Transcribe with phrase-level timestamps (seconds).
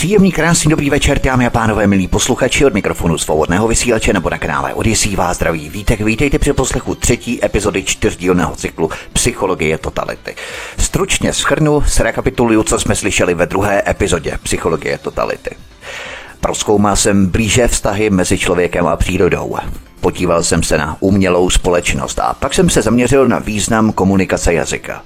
[0.00, 4.38] Příjemný, krásný, dobrý večer, dámy a pánové, milí posluchači od mikrofonu svobodného vysílače nebo na
[4.38, 6.00] kanále Odisí vás zdraví vítek.
[6.00, 10.34] Vítejte při poslechu třetí epizody čtyřdílného cyklu Psychologie totality.
[10.78, 15.50] Stručně schrnu, rekapituluju, co jsme slyšeli ve druhé epizodě Psychologie totality.
[16.40, 19.56] Proskoumal jsem blíže vztahy mezi člověkem a přírodou.
[20.00, 25.02] Podíval jsem se na umělou společnost a pak jsem se zaměřil na význam komunikace jazyka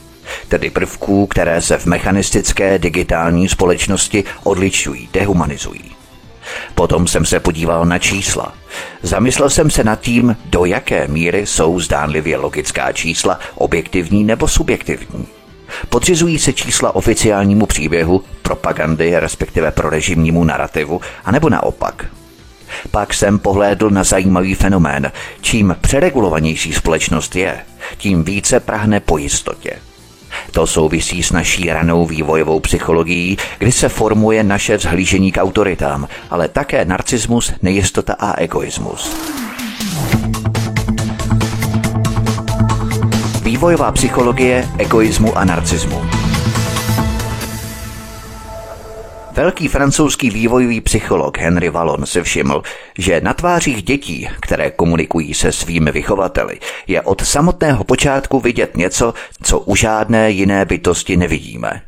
[0.49, 5.95] tedy prvků, které se v mechanistické digitální společnosti odlišují, dehumanizují.
[6.75, 8.55] Potom jsem se podíval na čísla.
[9.03, 15.27] Zamyslel jsem se nad tím, do jaké míry jsou zdánlivě logická čísla objektivní nebo subjektivní.
[15.89, 22.07] Podřizují se čísla oficiálnímu příběhu, propagandy, respektive pro režimnímu narrativu, anebo naopak.
[22.91, 25.13] Pak jsem pohlédl na zajímavý fenomén.
[25.41, 27.61] Čím přeregulovanější společnost je,
[27.97, 29.71] tím více prahne po jistotě.
[30.51, 36.49] To souvisí s naší ranou vývojovou psychologií, kdy se formuje naše vzhlížení k autoritám, ale
[36.49, 39.17] také narcismus, nejistota a egoismus.
[43.43, 46.24] Vývojová psychologie egoismu a narcismu.
[49.35, 52.63] Velký francouzský vývojový psycholog Henry Wallon se všiml,
[52.99, 59.15] že na tvářích dětí, které komunikují se svými vychovateli, je od samotného počátku vidět něco,
[59.43, 61.83] co u žádné jiné bytosti nevidíme.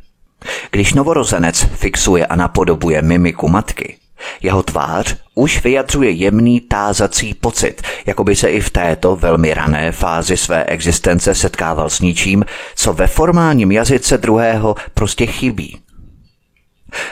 [0.71, 3.97] Když novorozenec fixuje a napodobuje mimiku matky,
[4.43, 9.93] jeho tvář už vyjadřuje jemný tázací pocit, jako by se i v této velmi rané
[9.93, 12.45] fázi své existence setkával s ničím,
[12.77, 15.86] co ve formálním jazyce druhého prostě chybí.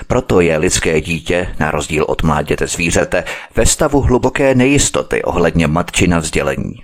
[0.07, 3.25] Proto je lidské dítě, na rozdíl od mláděte zvířete,
[3.57, 6.75] ve stavu hluboké nejistoty ohledně matčina vzdělení.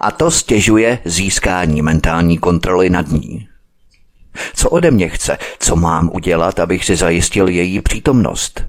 [0.00, 3.48] A to stěžuje získání mentální kontroly nad ní.
[4.54, 8.64] Co ode mě chce, co mám udělat, abych si zajistil její přítomnost?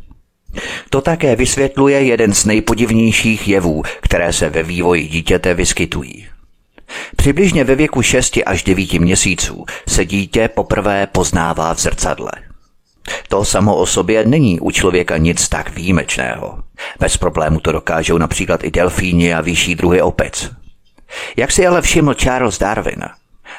[0.89, 6.27] To také vysvětluje jeden z nejpodivnějších jevů, které se ve vývoji dítěte vyskytují.
[7.15, 12.31] Přibližně ve věku 6 až 9 měsíců se dítě poprvé poznává v zrcadle–
[13.27, 16.63] to samo o sobě není u člověka nic tak výjimečného.
[16.99, 20.51] Bez problému to dokážou například i delfíni a vyšší druhy opic.
[21.37, 23.03] Jak si ale všiml Charles Darwin,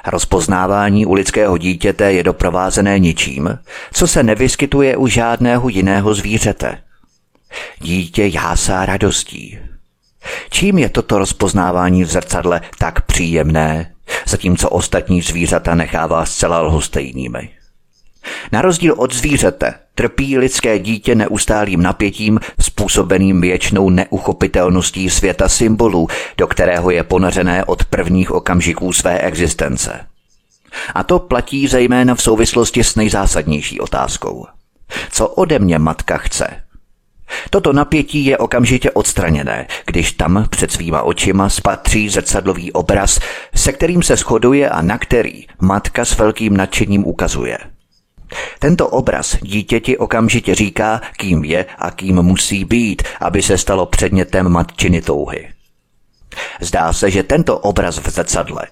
[0.06, 3.58] rozpoznávání u lidského dítěte je doprovázené ničím,
[3.92, 6.78] co se nevyskytuje u žádného jiného zvířete.
[7.81, 9.58] Dítě jásá radostí.
[10.50, 13.94] Čím je toto rozpoznávání v zrcadle tak příjemné,
[14.26, 17.57] zatímco ostatní zvířata nechává zcela lhostejnými?
[18.52, 26.46] Na rozdíl od zvířete trpí lidské dítě neustálým napětím způsobeným věčnou neuchopitelností světa symbolů, do
[26.46, 30.00] kterého je ponořené od prvních okamžiků své existence.
[30.94, 34.46] A to platí zejména v souvislosti s nejzásadnější otázkou.
[35.10, 36.46] Co ode mě matka chce?
[37.50, 43.20] Toto napětí je okamžitě odstraněné, když tam před svýma očima spatří zrcadlový obraz,
[43.54, 47.58] se kterým se shoduje a na který matka s velkým nadšením ukazuje–
[48.58, 54.48] tento obraz dítěti okamžitě říká, kým je a kým musí být, aby se stalo předmětem
[54.48, 55.48] matčiny touhy.
[56.60, 58.66] Zdá se, že tento obraz v zrcadle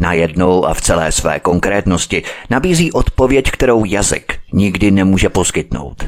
[0.00, 6.04] najednou a v celé své konkrétnosti nabízí odpověď, kterou jazyk nikdy nemůže poskytnout.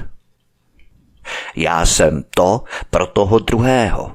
[1.56, 4.12] Já jsem to pro toho druhého.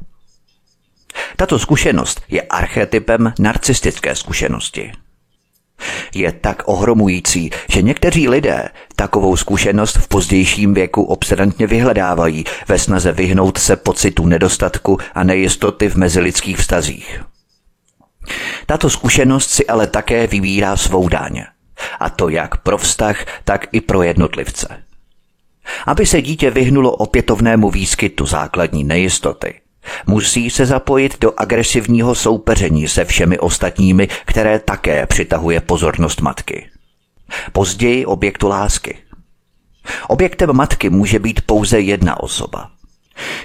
[1.35, 4.91] Tato zkušenost je archetypem narcistické zkušenosti
[6.15, 13.11] je tak ohromující, že někteří lidé takovou zkušenost v pozdějším věku obsedantně vyhledávají ve snaze
[13.11, 17.21] vyhnout se pocitu nedostatku a nejistoty v mezilidských vztazích.
[18.65, 21.43] Tato zkušenost si ale také vybírá svou dáň.
[21.99, 24.83] A to jak pro vztah, tak i pro jednotlivce.
[25.85, 29.62] Aby se dítě vyhnulo opětovnému výskytu základní nejistoty,
[30.07, 36.69] Musí se zapojit do agresivního soupeření se všemi ostatními, které také přitahuje pozornost matky.
[37.51, 38.97] Později objektu lásky.
[40.07, 42.69] Objektem matky může být pouze jedna osoba.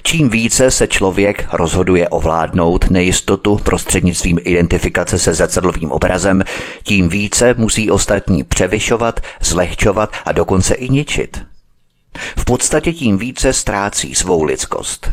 [0.02, 6.44] Čím více se člověk rozhoduje ovládnout nejistotu prostřednictvím identifikace se zrcadlovým obrazem,
[6.82, 11.42] tím více musí ostatní převyšovat, zlehčovat a dokonce i ničit.
[12.36, 15.10] V podstatě tím více ztrácí svou lidskost.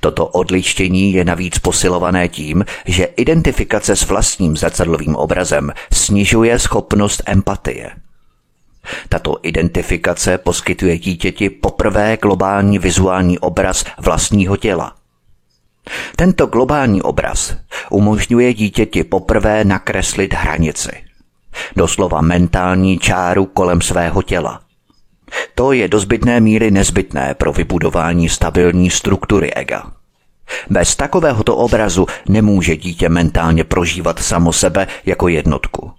[0.00, 7.90] Toto odlištění je navíc posilované tím, že identifikace s vlastním zrcadlovým obrazem snižuje schopnost empatie.
[9.08, 14.94] Tato identifikace poskytuje dítěti poprvé globální vizuální obraz vlastního těla.
[16.16, 17.56] Tento globální obraz
[17.90, 21.04] umožňuje dítěti poprvé nakreslit hranici.
[21.76, 24.63] Doslova mentální čáru kolem svého těla.
[25.54, 29.92] To je do zbytné míry nezbytné pro vybudování stabilní struktury ega.
[30.70, 35.92] Bez takovéhoto obrazu nemůže dítě mentálně prožívat samo sebe jako jednotku.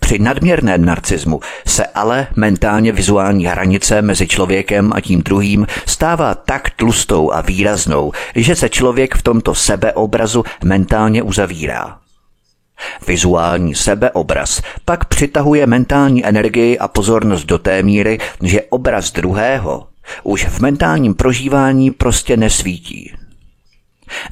[0.00, 6.70] Při nadměrném narcismu se ale mentálně vizuální hranice mezi člověkem a tím druhým stává tak
[6.70, 11.98] tlustou a výraznou, že se člověk v tomto sebeobrazu mentálně uzavírá.
[13.06, 19.86] Vizuální sebeobraz pak přitahuje mentální energii a pozornost do té míry, že obraz druhého
[20.22, 23.12] už v mentálním prožívání prostě nesvítí.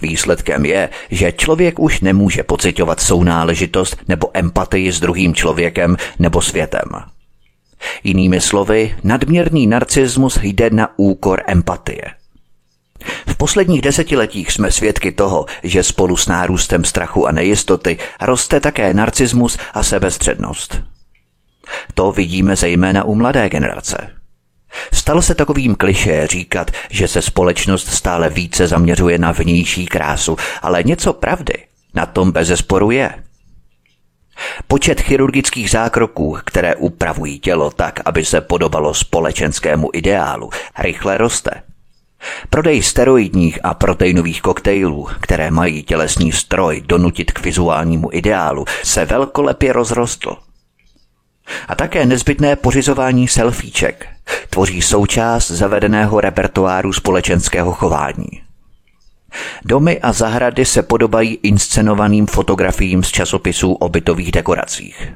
[0.02, 6.88] Výsledkem je, že člověk už nemůže pocitovat sounáležitost nebo empatii s druhým člověkem nebo světem.
[8.04, 12.02] Jinými slovy, nadměrný narcismus jde na úkor empatie.
[13.26, 18.94] V posledních desetiletích jsme svědky toho, že spolu s nárůstem strachu a nejistoty roste také
[18.94, 20.82] narcismus a sebestřednost.
[21.94, 24.11] To vidíme zejména u mladé generace.
[24.93, 30.82] Stalo se takovým kliše říkat, že se společnost stále více zaměřuje na vnější krásu, ale
[30.82, 31.55] něco pravdy
[31.94, 33.14] na tom bezesporu je.
[34.69, 41.50] Počet chirurgických zákroků, které upravují tělo tak, aby se podobalo společenskému ideálu, rychle roste.
[42.51, 49.73] Prodej steroidních a proteinových koktejlů, které mají tělesný stroj donutit k vizuálnímu ideálu, se velkolepě
[49.73, 50.37] rozrostl.
[51.69, 54.07] A také nezbytné pořizování selfieček
[54.51, 58.43] tvoří součást zavedeného repertoáru společenského chování.
[59.65, 65.13] Domy a zahrady se podobají inscenovaným fotografiím z časopisů o bytových dekoracích.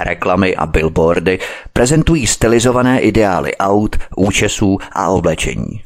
[0.00, 1.38] Reklamy a billboardy
[1.72, 5.82] prezentují stylizované ideály aut, účesů a oblečení.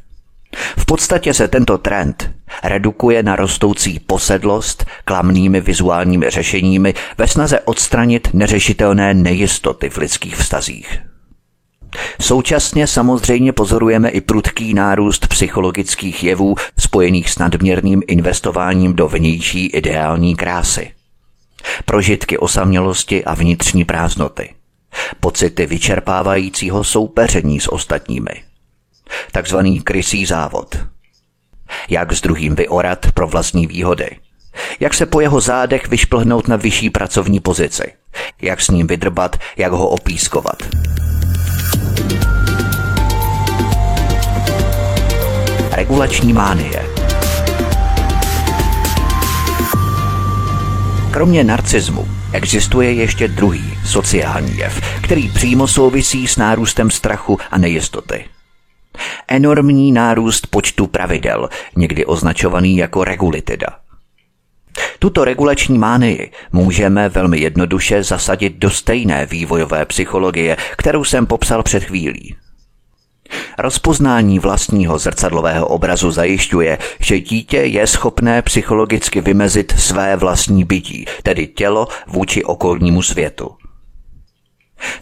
[0.78, 2.30] V podstatě se tento trend
[2.64, 10.98] redukuje na rostoucí posedlost klamnými vizuálními řešeními ve snaze odstranit neřešitelné nejistoty v lidských vztazích.
[12.20, 20.36] Současně samozřejmě pozorujeme i prudký nárůst psychologických jevů spojených s nadměrným investováním do vnější ideální
[20.36, 20.92] krásy.
[21.84, 24.54] Prožitky osamělosti a vnitřní prázdnoty.
[25.20, 28.44] Pocity vyčerpávajícího soupeření s ostatními.
[29.32, 30.78] Takzvaný krysý závod.
[31.88, 34.10] Jak s druhým vyorat pro vlastní výhody.
[34.80, 37.92] Jak se po jeho zádech vyšplhnout na vyšší pracovní pozici.
[38.42, 40.62] Jak s ním vydrbat, jak ho opískovat.
[45.72, 46.89] Regulační mánie
[51.10, 58.24] Kromě narcismu existuje ještě druhý sociální jev, který přímo souvisí s nárůstem strachu a nejistoty.
[59.28, 63.66] Enormní nárůst počtu pravidel, někdy označovaný jako regulitida.
[64.98, 71.84] Tuto regulační mánii můžeme velmi jednoduše zasadit do stejné vývojové psychologie, kterou jsem popsal před
[71.84, 72.36] chvílí.
[73.58, 81.46] Rozpoznání vlastního zrcadlového obrazu zajišťuje, že dítě je schopné psychologicky vymezit své vlastní bytí, tedy
[81.46, 83.50] tělo vůči okolnímu světu.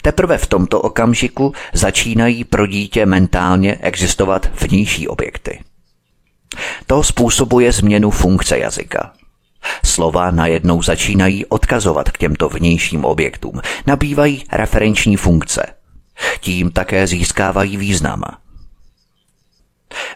[0.01, 5.59] Teprve v tomto okamžiku začínají pro dítě mentálně existovat vnější objekty.
[6.87, 9.13] To způsobuje změnu funkce jazyka.
[9.85, 15.78] Slova najednou začínají odkazovat k těmto vnějším objektům, nabývají referenční funkce.
[16.39, 18.23] Tím také získávají význam.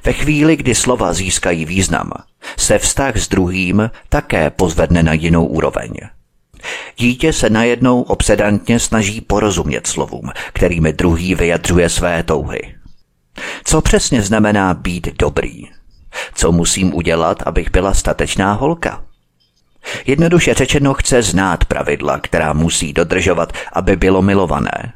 [0.04, 2.12] Ve chvíli, kdy slova získají význam,
[2.58, 5.94] se vztah s druhým také pozvedne na jinou úroveň.
[6.98, 12.76] Dítě se najednou obsedantně snaží porozumět slovům, kterými druhý vyjadřuje své touhy.
[13.64, 15.64] Co přesně znamená být dobrý?
[16.34, 19.04] Co musím udělat, abych byla statečná holka?
[20.06, 24.94] Jednoduše řečeno chce znát pravidla, která musí dodržovat, aby bylo milované.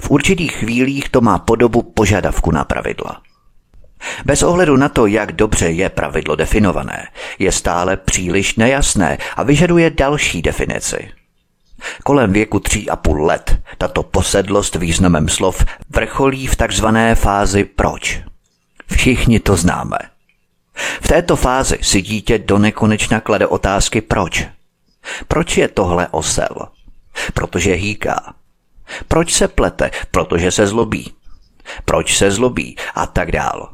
[0.00, 3.22] V určitých chvílích to má podobu požadavku na pravidla.
[4.24, 9.90] Bez ohledu na to, jak dobře je pravidlo definované, je stále příliš nejasné a vyžaduje
[9.90, 11.10] další definici.
[12.04, 18.20] Kolem věku tří a půl let tato posedlost významem slov vrcholí v takzvané fázi proč.
[18.92, 19.98] Všichni to známe.
[21.02, 24.46] V této fázi si dítě do nekonečna klade otázky proč.
[25.28, 26.56] Proč je tohle osel?
[27.34, 28.34] Protože hýká.
[29.08, 29.90] Proč se plete?
[30.10, 31.12] Protože se zlobí.
[31.84, 32.76] Proč se zlobí?
[32.94, 33.72] A tak dál.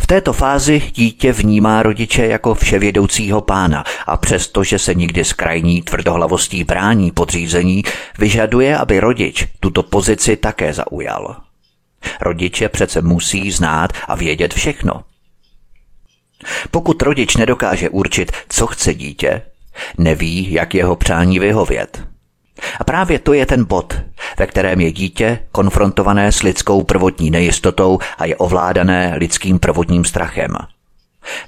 [0.00, 5.82] V této fázi dítě vnímá rodiče jako vševědoucího pána a přestože se nikdy s krajní
[5.82, 7.82] tvrdohlavostí brání podřízení,
[8.18, 11.36] vyžaduje, aby rodič tuto pozici také zaujal.
[12.20, 15.04] Rodiče přece musí znát a vědět všechno.
[16.70, 19.42] Pokud rodič nedokáže určit, co chce dítě,
[19.98, 22.15] neví, jak jeho přání vyhovět.
[22.80, 24.00] A právě to je ten bod,
[24.38, 30.50] ve kterém je dítě konfrontované s lidskou prvotní nejistotou a je ovládané lidským prvotním strachem.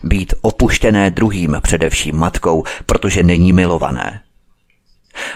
[0.03, 4.21] Být opuštěné druhým, především matkou, protože není milované.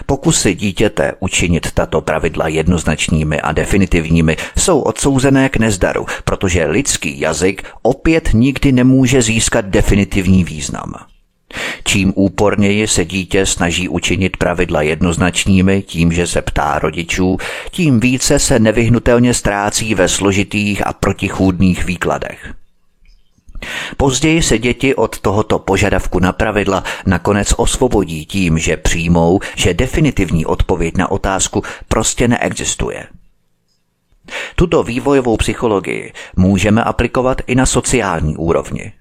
[0.07, 7.69] Pokusy dítěte učinit tato pravidla jednoznačnými a definitivními jsou odsouzené k nezdaru, protože lidský jazyk
[7.83, 11.12] opět nikdy nemůže získat definitivní význam.
[11.85, 17.37] Čím úporněji se dítě snaží učinit pravidla jednoznačnými tím, že se ptá rodičů,
[17.71, 22.54] tím více se nevyhnutelně ztrácí ve složitých a protichůdných výkladech.
[23.97, 30.47] Později se děti od tohoto požadavku na pravidla nakonec osvobodí tím, že přijmou, že definitivní
[30.47, 33.06] odpověď na otázku prostě neexistuje.
[34.56, 38.92] Tuto vývojovou psychologii můžeme aplikovat i na sociální úrovni.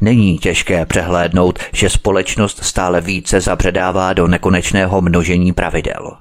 [0.00, 6.16] Není těžké přehlédnout, že společnost stále více zabředává do nekonečného množení pravidel.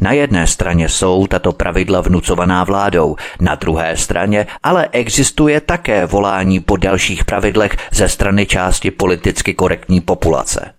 [0.00, 6.60] Na jedné straně jsou tato pravidla vnucovaná vládou, na druhé straně ale existuje také volání
[6.60, 10.72] po dalších pravidlech ze strany části politicky korektní populace.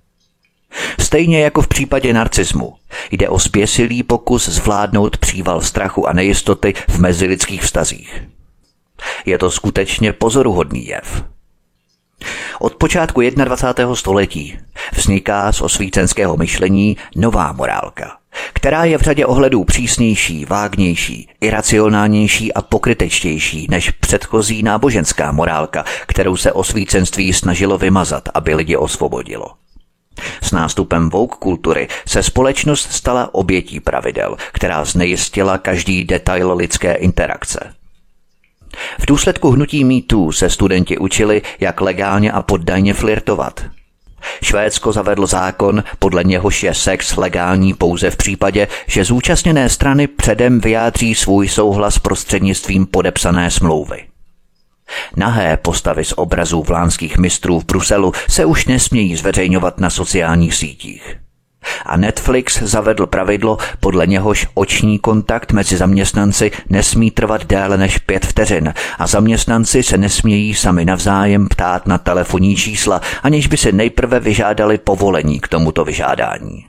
[0.99, 2.75] Stejně jako v případě narcismu,
[3.11, 8.23] jde o spěsilý pokus zvládnout příval strachu a nejistoty v mezilidských vztazích.
[9.25, 11.23] Je to skutečně pozoruhodný jev.
[12.59, 13.95] Od počátku 21.
[13.95, 14.59] století
[14.93, 18.17] vzniká z osvícenského myšlení nová morálka,
[18.53, 26.37] která je v řadě ohledů přísnější, vágnější, iracionálnější a pokrytečtější než předchozí náboženská morálka, kterou
[26.37, 29.47] se osvícenství snažilo vymazat, aby lidi osvobodilo.
[30.41, 37.73] S nástupem vouk kultury se společnost stala obětí pravidel, která znejistila každý detail lidské interakce.
[38.99, 43.65] V důsledku hnutí mýtů se studenti učili, jak legálně a poddajně flirtovat.
[44.43, 50.59] Švédsko zavedl zákon, podle něhož je sex legální pouze v případě, že zúčastněné strany předem
[50.59, 54.03] vyjádří svůj souhlas prostřednictvím podepsané smlouvy.
[55.15, 61.17] Nahé postavy z obrazů vlánských mistrů v Bruselu se už nesmějí zveřejňovat na sociálních sítích.
[61.85, 68.25] A Netflix zavedl pravidlo, podle něhož oční kontakt mezi zaměstnanci nesmí trvat déle než pět
[68.25, 74.19] vteřin a zaměstnanci se nesmějí sami navzájem ptát na telefonní čísla, aniž by se nejprve
[74.19, 76.65] vyžádali povolení k tomuto vyžádání.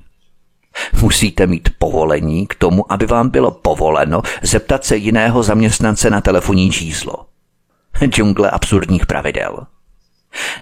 [1.02, 6.70] Musíte mít povolení k tomu, aby vám bylo povoleno zeptat se jiného zaměstnance na telefonní
[6.70, 7.14] číslo.
[8.04, 9.66] Džungle absurdních pravidel.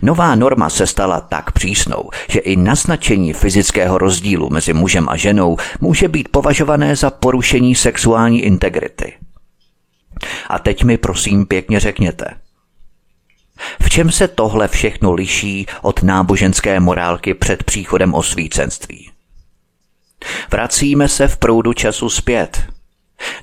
[0.02, 5.56] Nová norma se stala tak přísnou, že i naznačení fyzického rozdílu mezi mužem a ženou
[5.80, 9.14] může být považované za porušení sexuální integrity.
[10.48, 12.26] A teď mi prosím pěkně řekněte,
[13.82, 19.10] v čem se tohle všechno liší od náboženské morálky před příchodem osvícenství?
[20.50, 22.75] Vracíme se v proudu času zpět.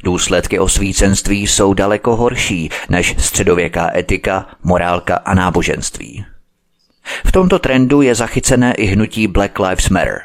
[0.04, 6.26] Důsledky osvícenství jsou daleko horší než středověká etika, morálka a náboženství.
[7.26, 10.22] V tomto trendu je zachycené i hnutí Black Lives Matter.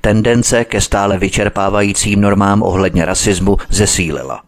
[0.00, 4.42] Tendence ke stále vyčerpávajícím normám ohledně rasismu zesílila.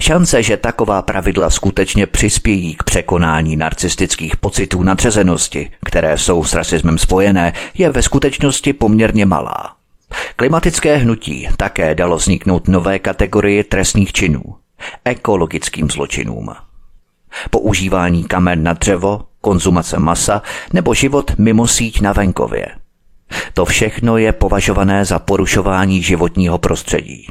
[0.00, 6.98] Šance, že taková pravidla skutečně přispějí k překonání narcistických pocitů nadřazenosti, které jsou s rasismem
[6.98, 9.75] spojené, je ve skutečnosti poměrně malá.
[10.36, 14.42] Klimatické hnutí také dalo vzniknout nové kategorie trestných činů–
[15.04, 16.54] ekologickým zločinům.
[17.50, 20.42] Používání kamen na dřevo, konzumace masa
[20.72, 22.66] nebo život mimo síť na venkově.
[23.54, 27.26] To všechno je považované za porušování životního prostředí.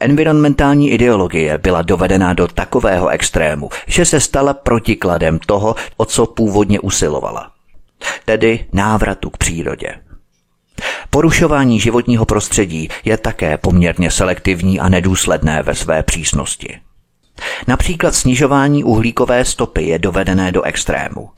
[0.00, 6.80] Environmentální ideologie byla dovedena do takového extrému, že se stala protikladem toho, o co původně
[6.80, 7.52] usilovala.
[8.24, 10.07] Tedy návratu k přírodě.
[11.10, 16.78] Porušování životního prostředí je také poměrně selektivní a nedůsledné ve své přísnosti.
[17.66, 21.30] Například snižování uhlíkové stopy je dovedené do extrému.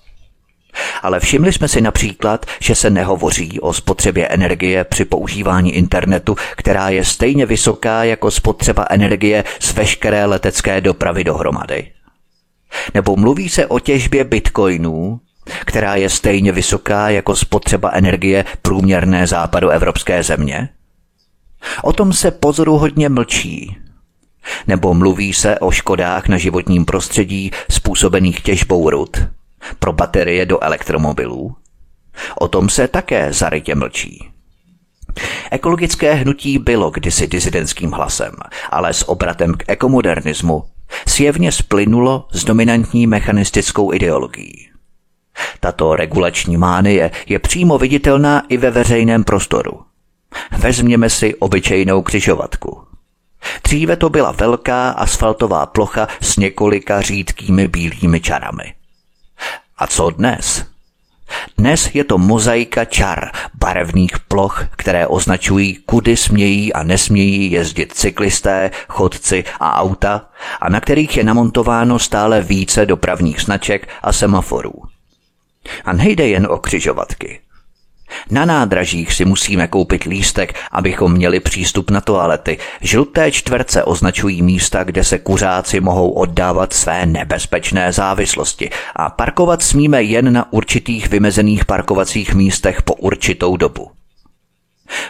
[1.03, 6.89] Ale všimli jsme si například, že se nehovoří o spotřebě energie při používání internetu, která
[6.89, 11.93] je stejně vysoká jako spotřeba energie z veškeré letecké dopravy dohromady.
[12.95, 20.23] Nebo mluví se o těžbě bitcoinů, která je stejně vysoká jako spotřeba energie průměrné západoevropské
[20.23, 20.69] země?
[21.83, 23.77] O tom se pozoruhodně mlčí.
[24.67, 29.17] Nebo mluví se o škodách na životním prostředí způsobených těžbou rud
[29.79, 31.57] pro baterie do elektromobilů?
[32.41, 34.31] O tom se také zarytě mlčí.
[35.51, 38.33] Ekologické hnutí bylo kdysi disidentským hlasem,
[38.71, 40.65] ale s obratem k ekomodernismu
[41.09, 44.70] sjevně splynulo s dominantní mechanistickou ideologií.
[45.61, 49.81] Tato regulační mánie je přímo viditelná i ve veřejném prostoru.
[50.59, 52.83] Vezměme si obyčejnou křižovatku.
[53.65, 58.75] Dříve to byla velká asfaltová plocha s několika řídkými bílými čarami.
[59.79, 60.65] A co dnes?
[61.59, 68.71] Dnes je to mozaika čar, barevných ploch, které označují, kudy smějí a nesmějí jezdit cyklisté,
[68.89, 70.29] chodci a auta,
[70.61, 74.73] a na kterých je namontováno stále více dopravních značek a semaforů.
[75.85, 77.41] A nejde jen o křižovatky.
[78.31, 82.59] Na nádražích si musíme koupit lístek, abychom měli přístup na toalety.
[82.81, 90.03] Žluté čtverce označují místa, kde se kuřáci mohou oddávat své nebezpečné závislosti a parkovat smíme
[90.03, 93.91] jen na určitých vymezených parkovacích místech po určitou dobu.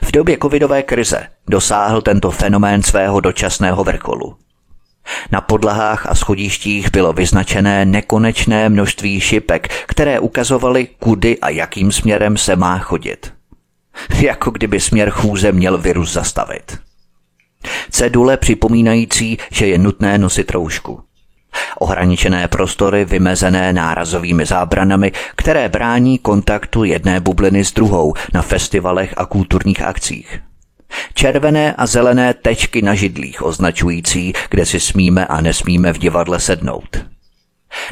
[0.03, 4.37] V době covidové krize dosáhl tento fenomén svého dočasného vrcholu.
[5.33, 12.37] Na podlahách a schodištích bylo vyznačené nekonečné množství šipek, které ukazovaly, kudy a jakým směrem
[12.37, 13.33] se má chodit.
[14.21, 16.79] Jako kdyby směr chůze měl virus zastavit.
[17.91, 21.01] Cedule připomínající, že je nutné nosit roušku.
[21.79, 29.27] Ohraničené prostory vymezené nárazovými zábranami, které brání kontaktu jedné bubliny s druhou na festivalech a
[29.27, 30.41] kulturních akcích.
[31.15, 37.05] Červené a zelené tečky na židlích označující, kde si smíme a nesmíme v divadle sednout.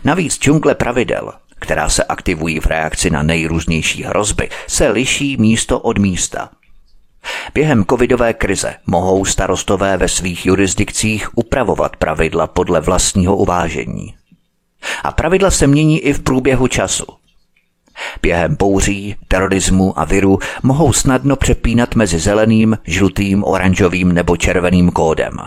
[0.04, 5.98] Navíc džungle pravidel, která se aktivují v reakci na nejrůznější hrozby, se liší místo od
[5.98, 6.50] místa.
[7.54, 14.14] Během covidové krize mohou starostové ve svých jurisdikcích upravovat pravidla podle vlastního uvážení.
[15.04, 17.06] A pravidla se mění i v průběhu času–
[18.22, 25.38] Během bouří, terorismu a viru mohou snadno přepínat mezi zeleným, žlutým, oranžovým nebo červeným kódem.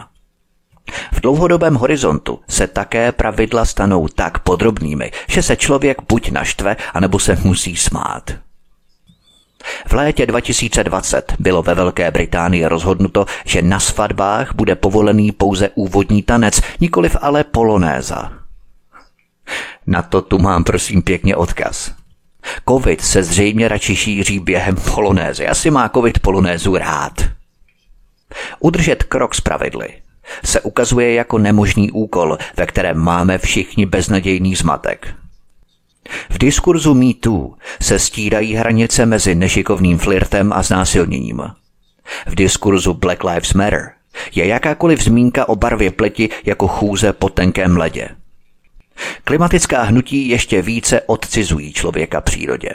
[1.11, 7.19] V dlouhodobém horizontu se také pravidla stanou tak podrobnými, že se člověk buď naštve, anebo
[7.19, 8.31] se musí smát.
[9.87, 16.23] V létě 2020 bylo ve Velké Británii rozhodnuto, že na svatbách bude povolený pouze úvodní
[16.23, 18.31] tanec, nikoliv ale polonéza.
[19.87, 22.00] Na to tu mám prosím pěkně odkaz.
[22.69, 25.47] Covid se zřejmě radši šíří během polonézy.
[25.47, 27.13] Asi má covid polonézu rád.
[28.59, 30.01] Udržet krok s pravidly
[30.45, 35.15] se ukazuje jako nemožný úkol, ve kterém máme všichni beznadějný zmatek.
[36.29, 41.41] V diskurzu MeToo se stírají hranice mezi nešikovným flirtem a znásilněním.
[42.27, 43.91] V diskurzu Black Lives Matter
[44.35, 48.09] je jakákoliv zmínka o barvě pleti jako chůze po tenkém ledě.
[49.23, 52.69] Klimatická hnutí ještě více odcizují člověka přírodě.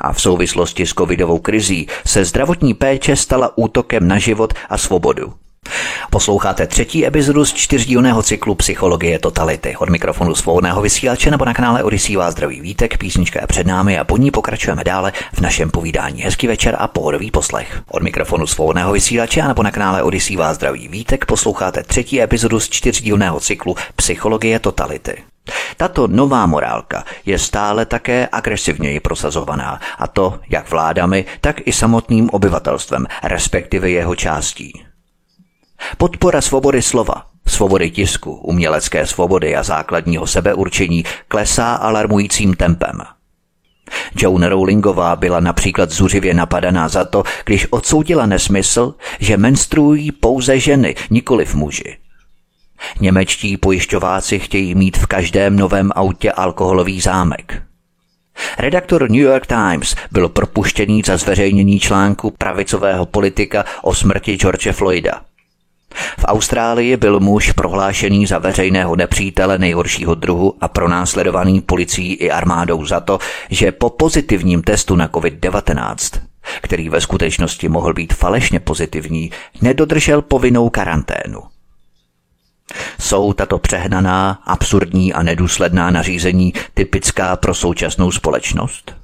[0.00, 5.34] A v souvislosti s covidovou krizí se zdravotní péče stala útokem na život a svobodu.
[6.10, 9.76] Posloucháte třetí epizodu z čtyřdílného cyklu Psychologie totality.
[9.76, 13.98] Od mikrofonu svobodného vysílače nebo na kanále Odisí vás zdraví vítek, písnička je před námi
[13.98, 16.22] a po ní pokračujeme dále v našem povídání.
[16.22, 17.82] Hezký večer a pohodový poslech.
[17.90, 22.60] Od mikrofonu svobodného vysílače a nebo na kanále Odisí vás zdraví vítek posloucháte třetí epizodu
[22.60, 25.22] z čtyřdílného cyklu Psychologie totality.
[25.76, 32.30] Tato nová morálka je stále také agresivněji prosazovaná, a to jak vládami, tak i samotným
[32.30, 34.84] obyvatelstvem, respektive jeho částí.
[35.98, 43.02] Podpora svobody slova, svobody tisku, umělecké svobody a základního sebeurčení klesá alarmujícím tempem.
[44.16, 50.94] Joan Rowlingová byla například zuřivě napadaná za to, když odsoudila nesmysl, že menstruují pouze ženy,
[51.10, 51.96] nikoliv muži.
[53.00, 57.62] Němečtí pojišťováci chtějí mít v každém novém autě alkoholový zámek.
[58.58, 65.20] Redaktor New York Times byl propuštěný za zveřejnění článku pravicového politika o smrti George Floyda.
[65.94, 72.84] V Austrálii byl muž prohlášený za veřejného nepřítele nejhoršího druhu a pronásledovaný policií i armádou
[72.84, 73.18] za to,
[73.50, 76.20] že po pozitivním testu na COVID-19,
[76.62, 79.30] který ve skutečnosti mohl být falešně pozitivní,
[79.62, 81.40] nedodržel povinnou karanténu.
[83.00, 88.96] Jsou tato přehnaná, absurdní a nedůsledná nařízení typická pro současnou společnost?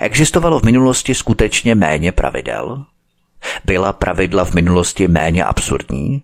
[0.00, 2.84] Existovalo v minulosti skutečně méně pravidel?
[3.64, 6.22] Byla pravidla v minulosti méně absurdní?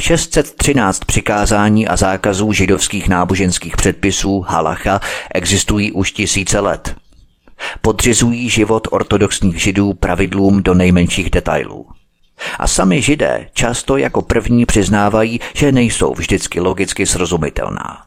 [0.00, 5.00] 613 přikázání a zákazů židovských náboženských předpisů halacha
[5.34, 6.96] existují už tisíce let.
[7.80, 11.86] Podřizují život ortodoxních židů pravidlům do nejmenších detailů.
[12.58, 18.04] A sami židé často jako první přiznávají, že nejsou vždycky logicky srozumitelná.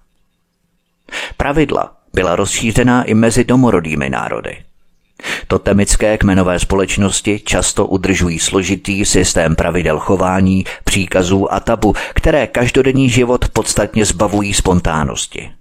[1.37, 4.63] Pravidla byla rozšířená i mezi domorodými národy.
[5.47, 13.49] Totemické kmenové společnosti často udržují složitý systém pravidel chování, příkazů a tabu, které každodenní život
[13.49, 15.51] podstatně zbavují spontánnosti.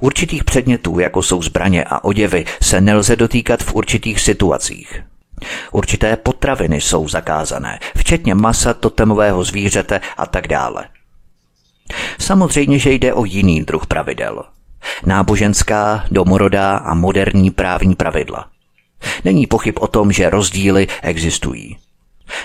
[0.00, 5.02] Určitých předmětů, jako jsou zbraně a oděvy, se nelze dotýkat v určitých situacích.
[5.72, 10.84] Určité potraviny jsou zakázané, včetně masa totemového zvířete a tak dále.
[12.18, 14.44] Samozřejmě, že jde o jiný druh pravidel.
[15.06, 18.46] Náboženská, domorodá a moderní právní pravidla.
[19.24, 21.76] Není pochyb o tom, že rozdíly existují.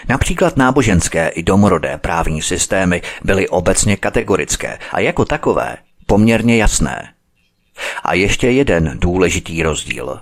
[0.09, 7.13] Například náboženské i domorodé právní systémy byly obecně kategorické a jako takové poměrně jasné.
[8.03, 10.19] A ještě jeden důležitý rozdíl.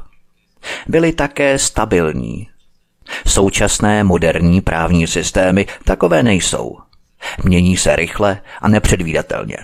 [0.87, 2.47] Byly také stabilní.
[3.27, 6.77] Současné moderní právní systémy takové nejsou.
[7.43, 9.57] Mění se rychle a nepředvídatelně.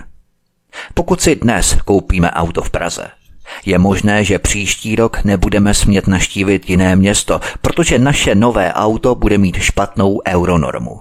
[0.94, 3.06] Pokud si dnes koupíme auto v Praze,
[3.66, 9.38] je možné, že příští rok nebudeme smět naštívit jiné město, protože naše nové auto bude
[9.38, 11.00] mít špatnou euronormu.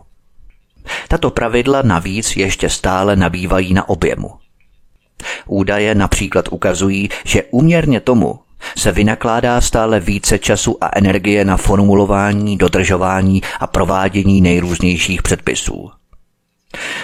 [1.07, 4.31] Tato pravidla navíc ještě stále nabývají na objemu.
[5.45, 8.39] Údaje například ukazují, že úměrně tomu
[8.77, 15.91] se vynakládá stále více času a energie na formulování, dodržování a provádění nejrůznějších předpisů.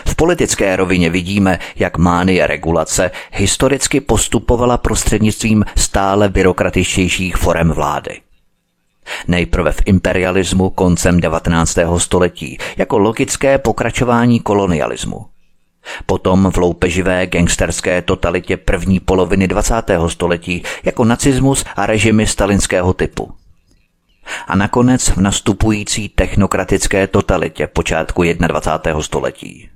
[0.08, 8.22] V politické rovině vidíme, jak mánie regulace historicky postupovala prostřednictvím stále byrokratičtějších forem vlády.
[9.28, 11.78] Nejprve v imperialismu koncem 19.
[11.98, 15.26] století jako logické pokračování kolonialismu.
[16.06, 19.74] Potom v loupeživé gangsterské totalitě první poloviny 20.
[20.08, 23.39] století jako nacismus a režimy stalinského typu.
[24.48, 29.02] A nakonec v nastupující technokratické totalitě počátku 21.
[29.02, 29.70] století.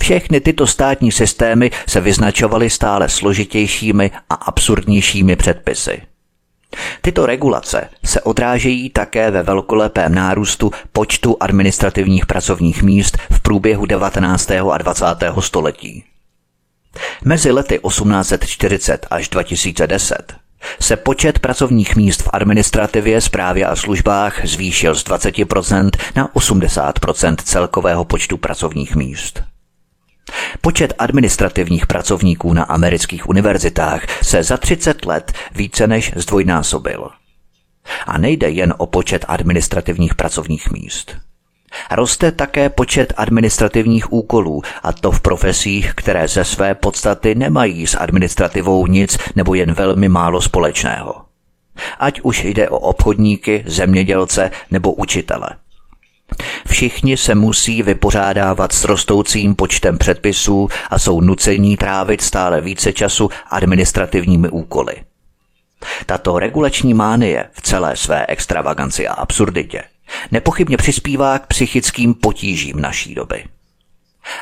[0.00, 6.02] Všechny tyto státní systémy se vyznačovaly stále složitějšími a absurdnějšími předpisy.
[7.02, 14.50] Tyto regulace se odrážejí také ve velkolepém nárůstu počtu administrativních pracovních míst v průběhu 19.
[14.50, 15.04] a 20.
[15.40, 16.04] století.
[17.24, 20.34] Mezi lety 1840 až 2010
[20.80, 28.04] se počet pracovních míst v administrativě, správě a službách zvýšil z 20% na 80% celkového
[28.04, 29.42] počtu pracovních míst.
[30.60, 37.08] Počet administrativních pracovníků na amerických univerzitách se za 30 let více než zdvojnásobil.
[38.06, 41.16] A nejde jen o počet administrativních pracovních míst.
[41.90, 47.98] Roste také počet administrativních úkolů, a to v profesích, které ze své podstaty nemají s
[47.98, 51.14] administrativou nic nebo jen velmi málo společného.
[51.98, 55.48] Ať už jde o obchodníky, zemědělce nebo učitele.
[56.68, 63.30] Všichni se musí vypořádávat s rostoucím počtem předpisů a jsou nucení trávit stále více času
[63.50, 64.94] administrativními úkoly.
[66.06, 69.82] Tato regulační mánie v celé své extravaganci a absurditě
[70.30, 73.44] nepochybně přispívá k psychickým potížím naší doby.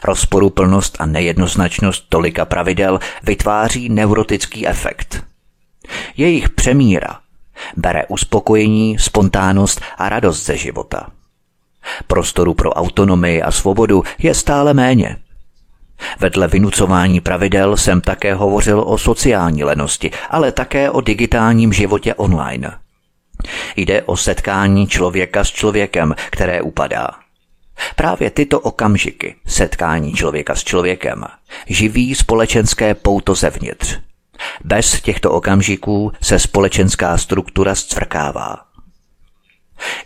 [0.04, 5.24] Rozporuplnost a nejednoznačnost tolika pravidel vytváří neurotický efekt.
[6.16, 7.20] Jejich přemíra
[7.76, 11.10] bere uspokojení, spontánnost a radost ze života–
[12.06, 15.16] Prostoru pro autonomii a svobodu je stále méně.
[16.20, 22.78] Vedle vynucování pravidel jsem také hovořil o sociální lenosti, ale také o digitálním životě online.
[23.76, 27.10] Jde o setkání člověka s člověkem, které upadá.
[27.96, 31.24] Právě tyto okamžiky, setkání člověka s člověkem,
[31.66, 33.98] živí společenské pouto zevnitř.
[34.64, 38.56] Bez těchto okamžiků se společenská struktura zcvrkává.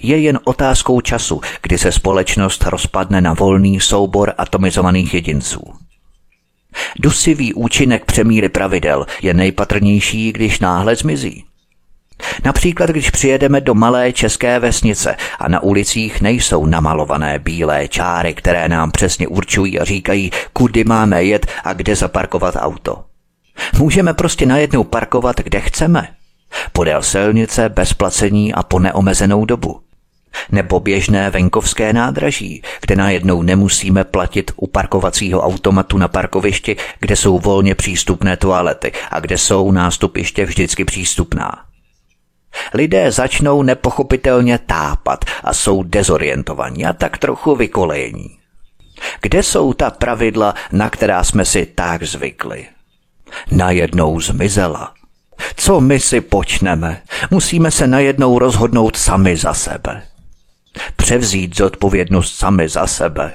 [0.00, 5.72] Je jen otázkou času, kdy se společnost rozpadne na volný soubor atomizovaných jedinců.
[6.98, 11.44] Dusivý účinek přemíry pravidel je nejpatrnější, když náhle zmizí.
[12.44, 18.68] Například, když přijedeme do malé české vesnice a na ulicích nejsou namalované bílé čáry, které
[18.68, 23.04] nám přesně určují a říkají, kudy máme jet a kde zaparkovat auto.
[23.78, 26.08] Můžeme prostě najednou parkovat, kde chceme–
[26.72, 29.80] podél silnice bez placení a po neomezenou dobu.
[30.52, 37.38] Nebo běžné venkovské nádraží, kde najednou nemusíme platit u parkovacího automatu na parkovišti, kde jsou
[37.38, 41.64] volně přístupné toalety a kde jsou nástupiště vždycky přístupná.
[42.74, 48.38] Lidé začnou nepochopitelně tápat a jsou dezorientovaní a tak trochu vykolejení.
[49.20, 52.66] Kde jsou ta pravidla, na která jsme si tak zvykli?
[53.50, 54.94] Najednou zmizela.
[55.56, 57.02] Co my si počneme?
[57.30, 60.02] Musíme se najednou rozhodnout sami za sebe.
[60.96, 63.32] převzít zodpovědnost sami za sebe.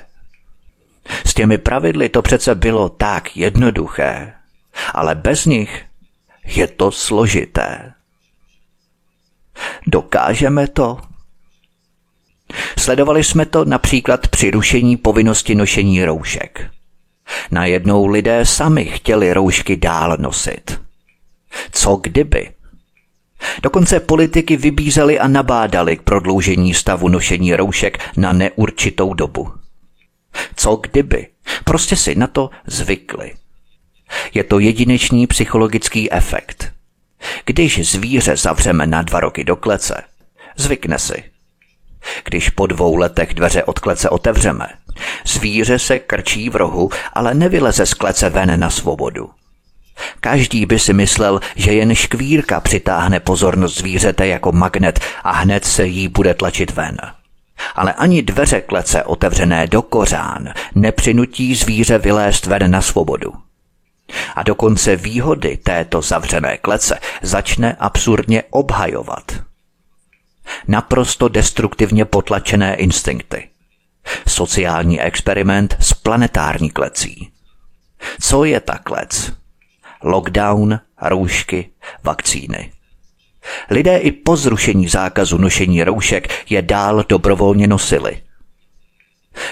[1.26, 4.34] S těmi pravidly to přece bylo tak jednoduché,
[4.94, 5.86] ale bez nich
[6.46, 7.94] je to složité.
[9.88, 10.98] Dokážeme to?
[12.80, 16.70] Sledovali jsme to například při rušení povinnosti nošení roušek.
[17.52, 20.82] Najednou lidé sami chtěli roušky dál nosit.
[21.72, 22.50] Co kdyby?
[23.64, 29.54] Dokonce politiky vybízeli a nabádali k prodloužení stavu nošení roušek na neurčitou dobu.
[30.56, 31.28] Co kdyby?
[31.64, 33.34] Prostě si na to zvykli.
[34.34, 36.77] Je to jedinečný psychologický efekt.
[37.46, 40.02] Když zvíře zavřeme na dva roky do klece,
[40.58, 41.24] zvykne si.
[42.24, 44.68] Když po dvou letech dveře od klece otevřeme,
[45.26, 49.30] zvíře se krčí v rohu, ale nevyleze z klece ven na svobodu.
[50.20, 55.86] Každý by si myslel, že jen škvírka přitáhne pozornost zvířete jako magnet a hned se
[55.86, 56.98] jí bude tlačit ven.
[57.76, 63.34] Ale ani dveře klece otevřené do kořán nepřinutí zvíře vylézt ven na svobodu.
[64.36, 69.32] A dokonce výhody této zavřené klece začne absurdně obhajovat.
[70.68, 73.50] Naprosto destruktivně potlačené instinkty.
[74.28, 77.32] Sociální experiment s planetární klecí.
[78.22, 79.34] Co je ta klec?
[80.04, 81.70] Lockdown, roušky,
[82.04, 82.72] vakcíny.
[83.70, 88.22] Lidé i po zrušení zákazu nošení roušek je dál dobrovolně nosili.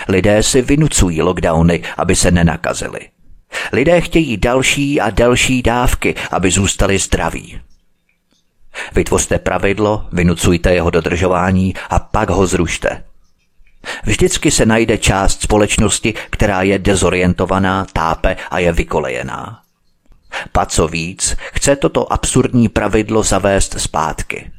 [0.07, 2.99] Lidé si vynucují lockdowny, aby se nenakazili.
[3.73, 7.61] Lidé chtějí další a další dávky, aby zůstali zdraví.
[8.95, 13.03] Vytvořte pravidlo, vynucujte jeho dodržování a pak ho zrušte.
[14.03, 19.61] Vždycky se najde část společnosti, která je dezorientovaná, tápe a je vykolejená.
[20.51, 24.51] Pa co víc, chce toto absurdní pravidlo zavést zpátky.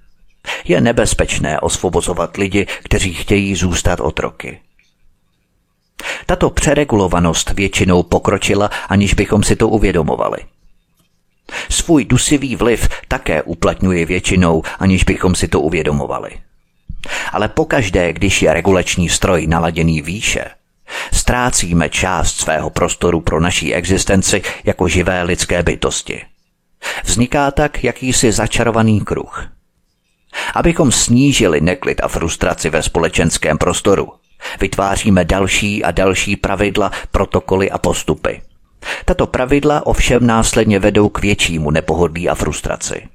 [0.65, 4.61] Je nebezpečné osvobozovat lidi, kteří chtějí zůstat otroky.
[6.27, 10.39] Tato přeregulovanost většinou pokročila, aniž bychom si to uvědomovali.
[11.69, 16.31] Svůj dusivý vliv také uplatňuje většinou, aniž bychom si to uvědomovali.
[17.33, 20.45] Ale pokaždé, když je regulační stroj naladěný výše,
[21.13, 26.23] ztrácíme část svého prostoru pro naší existenci jako živé lidské bytosti.
[27.05, 29.49] Vzniká tak jakýsi začarovaný kruh.
[30.55, 34.13] Abychom snížili neklid a frustraci ve společenském prostoru,
[34.61, 38.43] vytváříme další a další pravidla, protokoly a postupy.
[39.05, 43.09] Tato pravidla ovšem následně vedou k většímu nepohodlí a frustraci.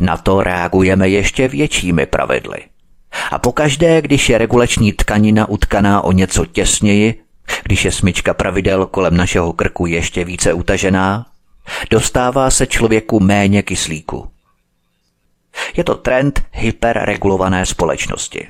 [0.00, 2.58] Na to reagujeme ještě většími pravidly–
[3.30, 7.22] a pokaždé, když je regulační tkanina utkaná o něco těsněji,
[7.62, 11.26] když je smyčka pravidel kolem našeho krku ještě více utažená,
[11.90, 14.30] dostává se člověku méně kyslíku.
[15.76, 18.48] Je to trend hyperregulované společnosti.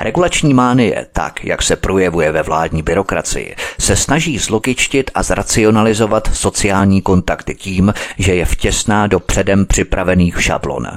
[0.00, 7.02] Regulační mánie, tak jak se projevuje ve vládní byrokracii, se snaží zlogičtit a zracionalizovat sociální
[7.02, 10.88] kontakty tím, že je vtěsná do předem připravených šablon.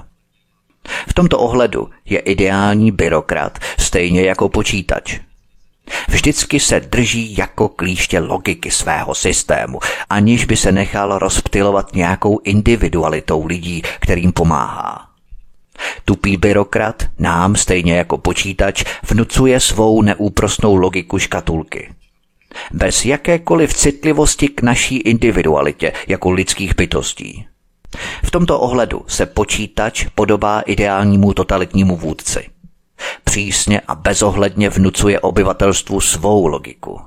[1.07, 5.19] V tomto ohledu je ideální byrokrat stejně jako počítač.
[6.07, 13.45] Vždycky se drží jako klíště logiky svého systému, aniž by se nechal rozptilovat nějakou individualitou
[13.45, 15.06] lidí, kterým pomáhá.
[16.05, 21.93] Tupý byrokrat nám, stejně jako počítač, vnucuje svou neúprosnou logiku škatulky.
[22.71, 27.47] Bez jakékoliv citlivosti k naší individualitě jako lidských bytostí.
[28.23, 32.49] V tomto ohledu se počítač podobá ideálnímu totalitnímu vůdci.
[33.23, 37.01] Přísně a bezohledně vnucuje obyvatelstvu svou logiku.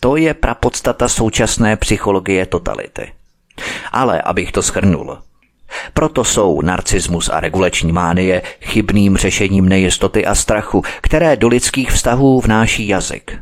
[0.00, 3.12] To je prapodstata současné psychologie totality.
[3.92, 5.18] Ale abych to schrnul,
[5.94, 12.40] proto jsou narcismus a regulační mánie chybným řešením nejistoty a strachu, které do lidských vztahů
[12.40, 13.38] vnáší jazyk.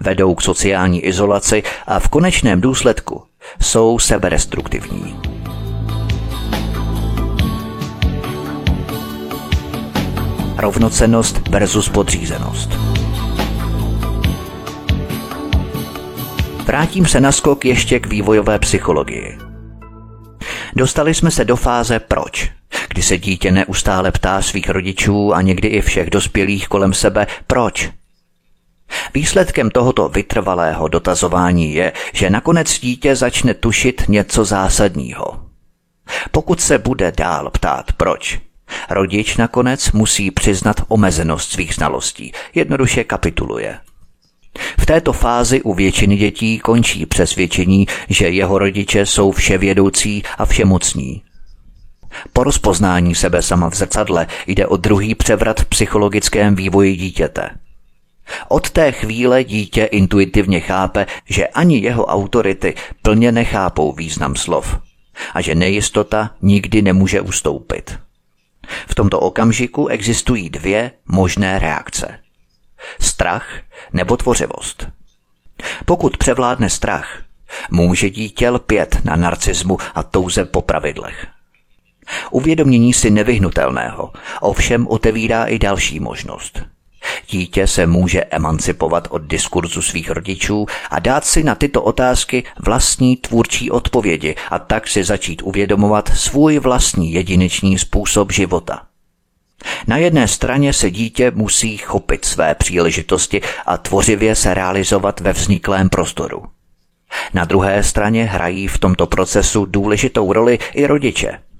[0.00, 3.22] Vedou k sociální izolaci a v konečném důsledku
[3.60, 5.16] jsou sebedestruktivní.
[10.60, 12.70] rovnocenost versus podřízenost.
[16.66, 19.49] Vrátím se na skok ještě k vývojové psychologii.
[20.76, 22.50] Dostali jsme se do fáze proč,
[22.88, 27.90] kdy se dítě neustále ptá svých rodičů a někdy i všech dospělých kolem sebe proč.
[29.14, 35.24] Výsledkem tohoto vytrvalého dotazování je, že nakonec dítě začne tušit něco zásadního.
[36.30, 38.40] Pokud se bude dál ptát proč,
[38.90, 43.78] Rodič nakonec musí přiznat omezenost svých znalostí, jednoduše kapituluje.
[44.78, 51.22] V této fázi u většiny dětí končí přesvědčení, že jeho rodiče jsou vševědoucí a všemocní.
[52.32, 57.50] Po rozpoznání sebe sama v zrcadle jde o druhý převrat v psychologickém vývoji dítěte.
[58.48, 64.78] Od té chvíle dítě intuitivně chápe, že ani jeho autority plně nechápou význam slov
[65.34, 67.98] a že nejistota nikdy nemůže ustoupit.
[68.88, 72.18] V tomto okamžiku existují dvě možné reakce.
[73.00, 73.46] Strach
[73.92, 74.88] nebo tvořivost.
[75.84, 77.22] Pokud převládne strach,
[77.70, 81.26] může dítě lpět na narcismu a touze po pravidlech.
[82.30, 86.62] Uvědomění si nevyhnutelného ovšem otevírá i další možnost.
[87.30, 93.16] Dítě se může emancipovat od diskurzu svých rodičů a dát si na tyto otázky vlastní
[93.16, 98.89] tvůrčí odpovědi a tak si začít uvědomovat svůj vlastní jedinečný způsob života.
[99.86, 105.88] Na jedné straně se dítě musí chopit své příležitosti a tvořivě se realizovat ve vzniklém
[105.88, 106.42] prostoru.
[107.34, 111.38] Na druhé straně hrají v tomto procesu důležitou roli i rodiče–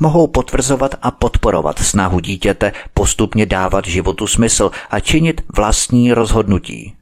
[0.00, 6.94] Mohou potvrzovat a podporovat snahu dítěte postupně dávat životu smysl a činit vlastní rozhodnutí.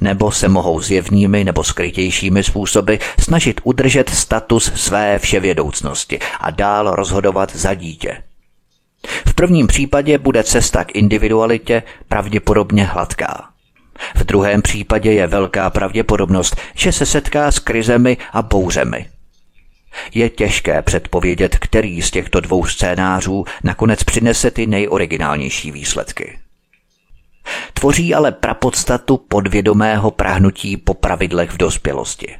[0.00, 7.56] Nebo se mohou zjevnými nebo skrytějšími způsoby snažit udržet status své vševědoucnosti a dál rozhodovat
[7.56, 8.22] za dítě.
[9.06, 13.48] V prvním případě bude cesta k individualitě pravděpodobně hladká.
[14.14, 19.06] V druhém případě je velká pravděpodobnost, že se setká s krizemi a bouřemi.
[20.14, 26.38] Je těžké předpovědět, který z těchto dvou scénářů nakonec přinese ty nejoriginálnější výsledky.
[27.74, 32.36] Tvoří ale prapodstatu podvědomého prahnutí po pravidlech v dospělosti.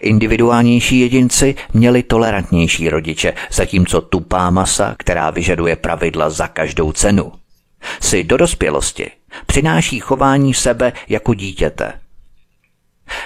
[0.00, 7.32] Individuálnější jedinci měli tolerantnější rodiče, zatímco tupá masa, která vyžaduje pravidla za každou cenu,
[8.00, 9.10] si do dospělosti
[9.46, 11.92] přináší chování sebe jako dítěte.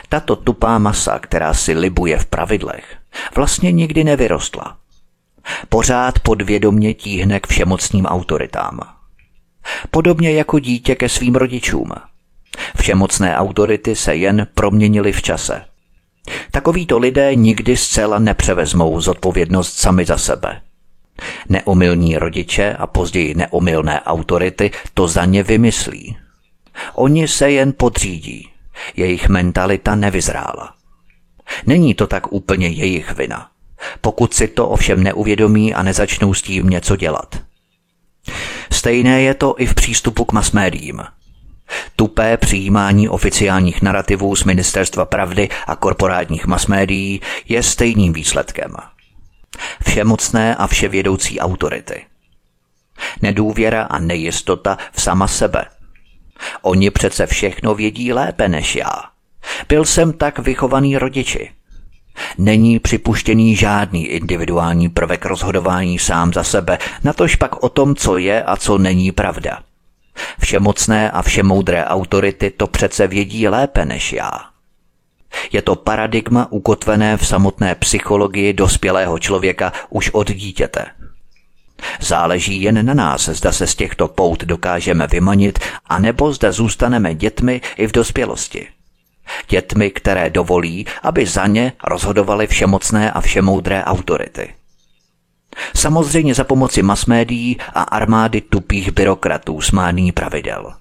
[0.09, 2.97] Tato tupá masa, která si libuje v pravidlech,
[3.37, 4.77] vlastně nikdy nevyrostla.
[5.69, 8.81] Pořád podvědomně tíhne k všemocným autoritám.
[9.91, 11.93] Podobně jako dítě ke svým rodičům.
[12.77, 15.65] Všemocné autority se jen proměnily v čase.
[16.51, 20.61] Takovýto lidé nikdy zcela nepřevezmou zodpovědnost sami za sebe.
[21.49, 26.17] Neomylní rodiče a později neomylné autority to za ně vymyslí.
[26.95, 28.49] Oni se jen podřídí.
[28.97, 30.75] Jejich mentalita nevyzrála.
[31.67, 33.51] Není to tak úplně jejich vina.
[34.01, 37.37] Pokud si to ovšem neuvědomí a nezačnou s tím něco dělat.
[38.73, 41.03] Stejné je to i v přístupu k masmédiím.
[41.97, 48.75] Tupé přijímání oficiálních narrativů z Ministerstva pravdy a korporátních masmédií je stejným výsledkem.
[49.87, 52.05] Všemocné a vševědoucí autority.
[53.23, 55.65] Nedůvěra a nejistota v sama sebe.
[56.63, 58.93] Oni přece všechno vědí lépe než já.
[59.69, 61.51] Byl jsem tak vychovaný rodiči.
[62.39, 68.43] Není připuštěný žádný individuální prvek rozhodování sám za sebe, natož pak o tom, co je
[68.43, 69.63] a co není pravda.
[70.41, 74.31] Všemocné a všemoudré autority to přece vědí lépe než já.
[75.53, 80.87] Je to paradigma ukotvené v samotné psychologii dospělého člověka už od dítěte.
[82.01, 87.61] Záleží jen na nás, zda se z těchto pout dokážeme vymanit, anebo zda zůstaneme dětmi
[87.77, 88.69] i v dospělosti.
[89.49, 94.55] Dětmi, které dovolí, aby za ně rozhodovaly všemocné a všemoudré autority.
[95.77, 100.73] Samozřejmě za pomoci masmédií a armády tupých byrokratů smání pravidel.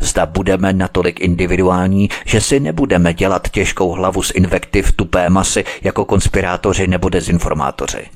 [0.00, 6.04] Zda budeme natolik individuální, že si nebudeme dělat těžkou hlavu z invektiv tupé masy jako
[6.04, 8.06] konspirátoři nebo dezinformátoři.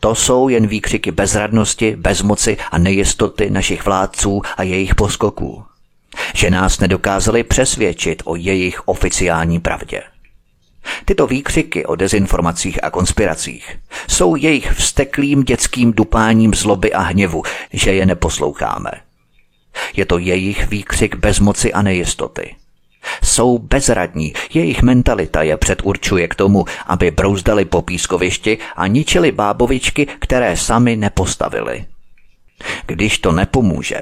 [0.00, 5.64] To jsou jen výkřiky bezradnosti, bezmoci a nejistoty našich vládců a jejich poskoků
[6.34, 10.02] že nás nedokázali přesvědčit o jejich oficiální pravdě.
[11.04, 17.42] Tyto výkřiky o dezinformacích a konspiracích jsou jejich vsteklým dětským dupáním zloby a hněvu,
[17.72, 18.90] že je neposloucháme.
[19.96, 22.56] Je to jejich výkřik bezmoci a nejistoty.
[23.22, 30.06] Jsou bezradní, jejich mentalita je předurčuje k tomu, aby brouzdali po pískovišti a ničili bábovičky,
[30.06, 31.84] které sami nepostavili.
[32.86, 34.00] Když to nepomůže,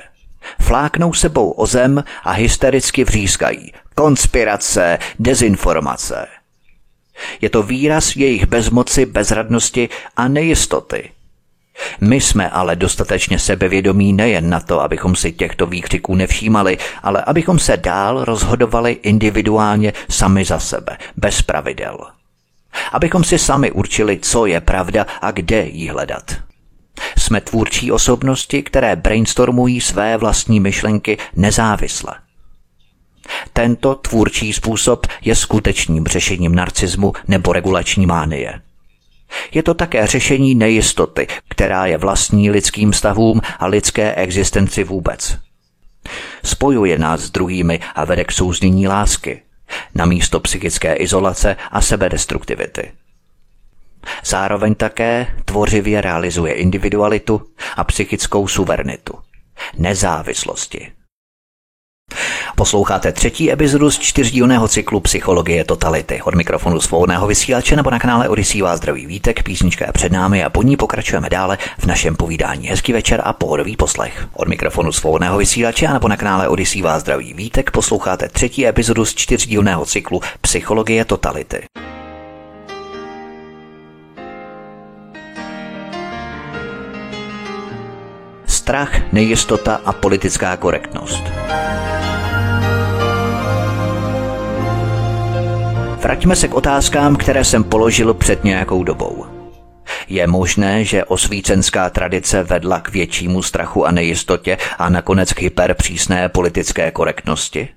[0.60, 3.72] Fláknou sebou o zem a hystericky vřískají.
[3.94, 6.26] Konspirace, dezinformace.
[7.40, 11.10] Je to výraz jejich bezmoci, bezradnosti a nejistoty.
[12.00, 17.58] My jsme ale dostatečně sebevědomí nejen na to, abychom si těchto výkřiků nevšímali, ale abychom
[17.58, 21.98] se dál rozhodovali individuálně sami za sebe, bez pravidel.
[22.92, 26.36] Abychom si sami určili, co je pravda a kde ji hledat.
[27.18, 32.14] Jsme tvůrčí osobnosti, které brainstormují své vlastní myšlenky nezávisle.
[33.52, 38.60] Tento tvůrčí způsob je skutečným řešením narcismu nebo regulační mánie.
[39.52, 45.38] Je to také řešení nejistoty, která je vlastní lidským stavům a lidské existenci vůbec.
[46.44, 49.42] Spojuje nás s druhými a vede k souznění lásky,
[49.94, 52.92] na místo psychické izolace a sebedestruktivity.
[54.24, 57.42] Zároveň také tvořivě realizuje individualitu
[57.76, 59.18] a psychickou suverenitu,
[59.78, 60.92] nezávislosti.
[62.56, 66.22] Posloucháte třetí epizodu z čtyřdílného cyklu Psychologie totality.
[66.22, 70.44] Od mikrofonu svobodného vysílače nebo na kanále Odisí vás zdraví vítek, písnička je před námi
[70.44, 72.68] a po ní pokračujeme dále v našem povídání.
[72.68, 74.28] Hezký večer a pohodový poslech.
[74.34, 79.14] Od mikrofonu svobodného vysílače nebo na kanále Odisí vás zdraví vítek posloucháte třetí epizodu z
[79.14, 81.62] čtyřdílného cyklu Psychologie totality.
[88.72, 91.24] Strach, nejistota a politická korektnost.
[96.02, 99.26] Vraťme se k otázkám, které jsem položil před nějakou dobou.
[100.08, 106.28] Je možné, že osvícenská tradice vedla k většímu strachu a nejistotě a nakonec k hyperpřísné
[106.28, 107.68] politické korektnosti?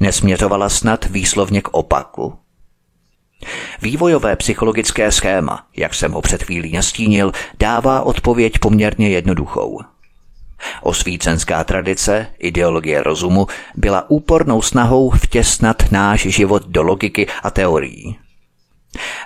[0.00, 2.34] Nesměřovala snad výslovně k opaku?
[3.82, 9.80] Vývojové psychologické schéma, jak jsem ho před chvílí nastínil, dává odpověď poměrně jednoduchou–
[10.82, 18.18] Osvícenská tradice, ideologie rozumu, byla úpornou snahou vtěsnat náš život do logiky a teorií.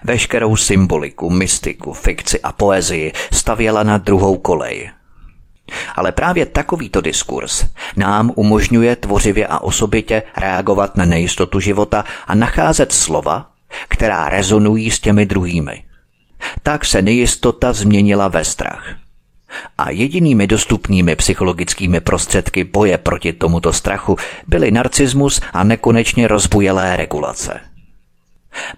[0.05, 4.91] Veškerou symboliku, mystiku, fikci a poezii stavěla na druhou kolej.
[5.97, 7.65] Ale právě takovýto diskurs
[7.97, 13.51] nám umožňuje tvořivě a osobitě reagovat na nejistotu života a nacházet slova,
[13.89, 15.85] která rezonují s těmi druhými.
[16.63, 18.97] Tak se nejistota změnila ve strach–
[19.79, 27.61] a jedinými dostupnými psychologickými prostředky boje proti tomuto strachu byly narcismus a nekonečně rozbujelé regulace.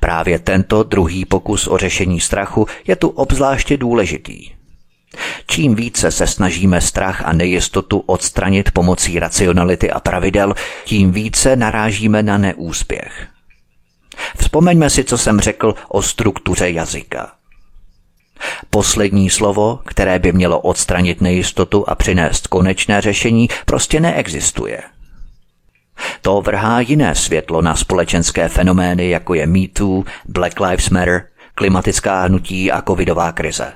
[0.01, 4.51] Právě tento druhý pokus o řešení strachu je tu obzvláště důležitý.
[5.47, 10.55] Čím více se snažíme strach a nejistotu odstranit pomocí racionality a pravidel,
[10.85, 13.27] tím více narážíme na neúspěch.
[14.37, 17.33] Vzpomeňme si, co jsem řekl o struktuře jazyka.
[18.71, 24.83] Poslední slovo, které by mělo odstranit nejistotu a přinést konečné řešení, prostě neexistuje.
[26.23, 31.25] To vrhá jiné světlo na společenské fenomény, jako je MeToo, Black Lives Matter,
[31.55, 33.73] klimatická hnutí a covidová krize.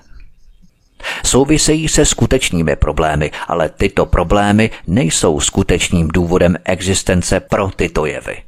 [1.25, 8.43] Souvisejí se skutečnými problémy, ale tyto problémy nejsou skutečným důvodem existence pro tyto jevy.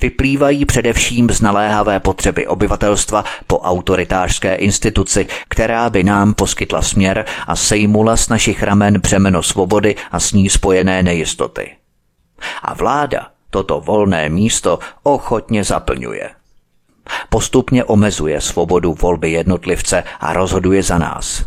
[0.00, 7.56] Vyplývají především z naléhavé potřeby obyvatelstva po autoritářské instituci, která by nám poskytla směr a
[7.56, 11.76] sejmula z našich ramen břemeno svobody a s ní spojené nejistoty.
[12.62, 16.30] A vláda toto volné místo ochotně zaplňuje.
[17.28, 21.44] Postupně omezuje svobodu volby jednotlivce a rozhoduje za nás.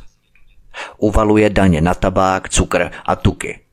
[0.97, 3.59] Uvaluje daně na tabák, cukr a tuky–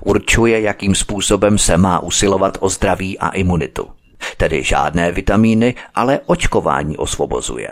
[0.00, 3.90] Určuje, jakým způsobem se má usilovat o zdraví a imunitu.
[4.36, 7.68] Tedy žádné vitamíny, ale očkování osvobozuje.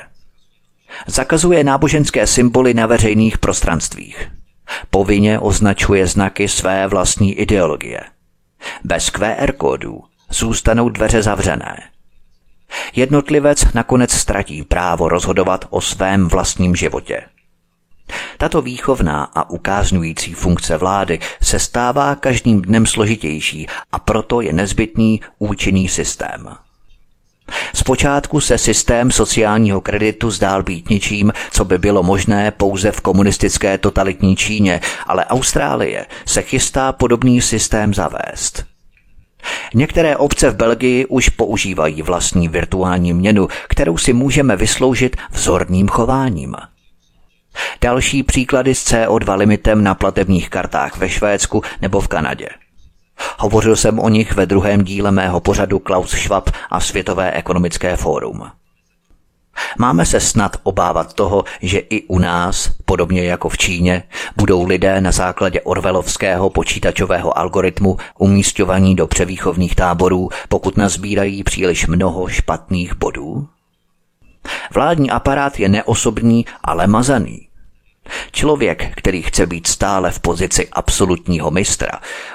[1.07, 4.31] Zakazuje náboženské symboly na veřejných prostranstvích.
[4.91, 8.01] Povinně označuje znaky své vlastní ideologie.
[8.85, 11.83] Bez QR kódů zůstanou dveře zavřené.
[12.97, 17.23] Jednotlivec nakonec ztratí právo rozhodovat o svém vlastním životě.
[18.39, 25.21] Tato výchovná a ukázňující funkce vlády se stává každým dnem složitější a proto je nezbytný
[25.39, 26.49] účinný systém.
[27.75, 33.79] Zpočátku se systém sociálního kreditu zdál být ničím, co by bylo možné pouze v komunistické
[33.79, 38.65] totalitní Číně, ale Austrálie se chystá podobný systém zavést.
[39.75, 46.57] Některé obce v Belgii už používají vlastní virtuální měnu, kterou si můžeme vysloužit vzorným chováním–
[47.81, 52.49] Další příklady s CO2 limitem na platebních kartách ve Švédsku nebo v Kanadě.
[53.39, 58.51] Hovořil jsem o nich ve druhém díle mého pořadu Klaus Schwab a Světové ekonomické fórum.
[59.79, 64.03] Máme se snad obávat toho, že i u nás, podobně jako v Číně,
[64.37, 72.29] budou lidé na základě orvelovského počítačového algoritmu umístěvaní do převýchovných táborů, pokud nazbírají příliš mnoho
[72.29, 73.49] špatných bodů?
[74.75, 77.49] Vládní aparát je neosobní, ale mazaný.
[78.33, 81.91] Člověk, který chce být stále v pozici absolutního mistra,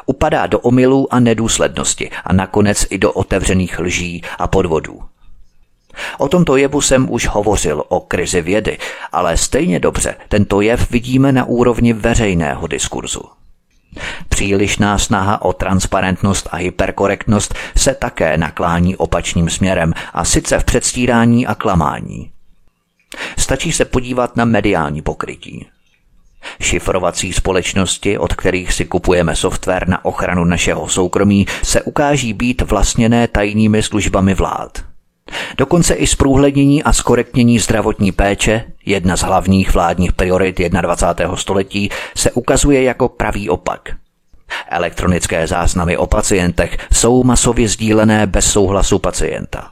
[0.05, 5.01] upadá do omylů a nedůslednosti a nakonec i do otevřených lží a podvodů.
[6.17, 8.77] O tomto jevu jsem už hovořil o krizi vědy,
[9.11, 13.21] ale stejně dobře tento jev vidíme na úrovni veřejného diskurzu.
[14.29, 21.47] Přílišná snaha o transparentnost a hyperkorektnost se také naklání opačným směrem a sice v předstírání
[21.47, 22.31] a klamání.
[23.37, 25.67] Stačí se podívat na mediální pokrytí.
[26.61, 33.27] Šifrovací společnosti, od kterých si kupujeme software na ochranu našeho soukromí, se ukáží být vlastněné
[33.27, 34.88] tajnými službami vlád.
[35.57, 41.35] Dokonce i zprůhlednění a skorektnění zdravotní péče, jedna z hlavních vládních priorit 21.
[41.35, 43.89] století, se ukazuje jako pravý opak.
[44.69, 49.71] Elektronické záznamy o pacientech jsou masově sdílené bez souhlasu pacienta.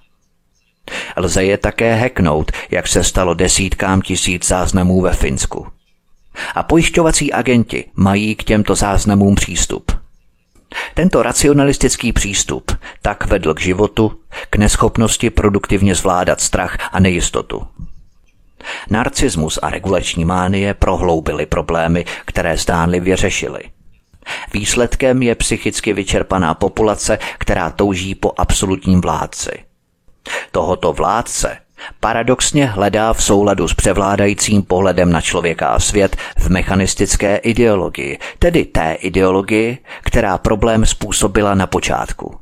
[1.15, 5.67] Lze je také hacknout, jak se stalo desítkám tisíc záznamů ve Finsku.
[6.55, 10.06] A pojišťovací agenti mají k těmto záznamům přístup.
[10.93, 17.67] Tento racionalistický přístup tak vedl k životu, k neschopnosti produktivně zvládat strach a nejistotu.
[18.89, 23.61] Narcismus a regulační mánie prohloubily problémy, které zdánlivě řešily.
[24.53, 29.51] Výsledkem je psychicky vyčerpaná populace, která touží po absolutním vládci.
[30.51, 31.57] Tohoto vládce
[31.99, 38.65] paradoxně hledá v souladu s převládajícím pohledem na člověka a svět v mechanistické ideologii, tedy
[38.65, 42.35] té ideologii, která problém způsobila na počátku.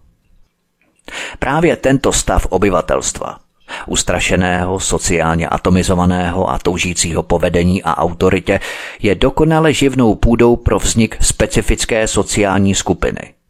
[1.40, 3.38] Právě tento stav obyvatelstva,
[3.88, 8.60] ustrašeného, sociálně atomizovaného a toužícího povedení a autoritě,
[9.00, 13.34] je dokonale živnou půdou pro vznik specifické sociální skupiny–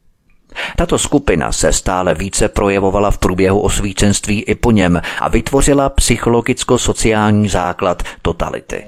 [0.75, 7.49] tato skupina se stále více projevovala v průběhu osvícenství i po něm a vytvořila psychologicko-sociální
[7.49, 8.85] základ totality.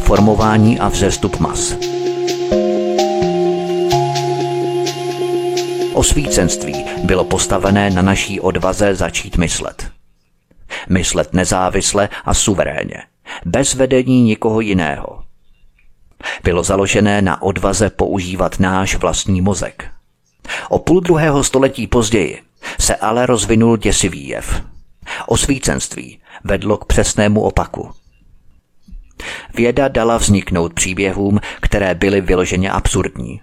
[0.00, 1.76] Formování a vzestup mas.
[5.94, 9.90] Osvícenství bylo postavené na naší odvaze začít myslet.
[10.88, 13.02] Myslet nezávisle a suverénně,
[13.44, 15.13] bez vedení nikoho jiného–
[16.44, 19.84] bylo založené na odvaze používat náš vlastní mozek.
[20.68, 22.42] O půl druhého století později
[22.80, 24.62] se ale rozvinul děsivý jev.
[25.26, 27.90] Osvícenství vedlo k přesnému opaku.
[29.54, 33.40] Věda dala vzniknout příběhům, které byly vyloženě absurdní.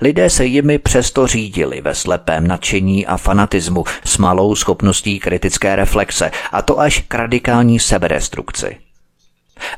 [0.00, 6.30] Lidé se jimi přesto řídili ve slepém nadšení a fanatismu s malou schopností kritické reflexe,
[6.52, 8.85] a to až k radikální sebedestrukci.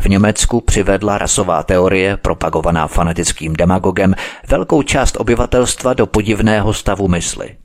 [0.01, 4.15] V Německu přivedla rasová teorie, propagovaná fanatickým demagogem,
[4.49, 7.57] velkou část obyvatelstva do podivného stavu mysli.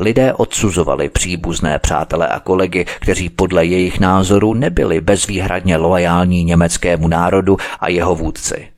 [0.00, 7.56] Lidé odsuzovali příbuzné přátele a kolegy, kteří podle jejich názoru nebyli bezvýhradně loajální německému národu
[7.80, 8.68] a jeho vůdci.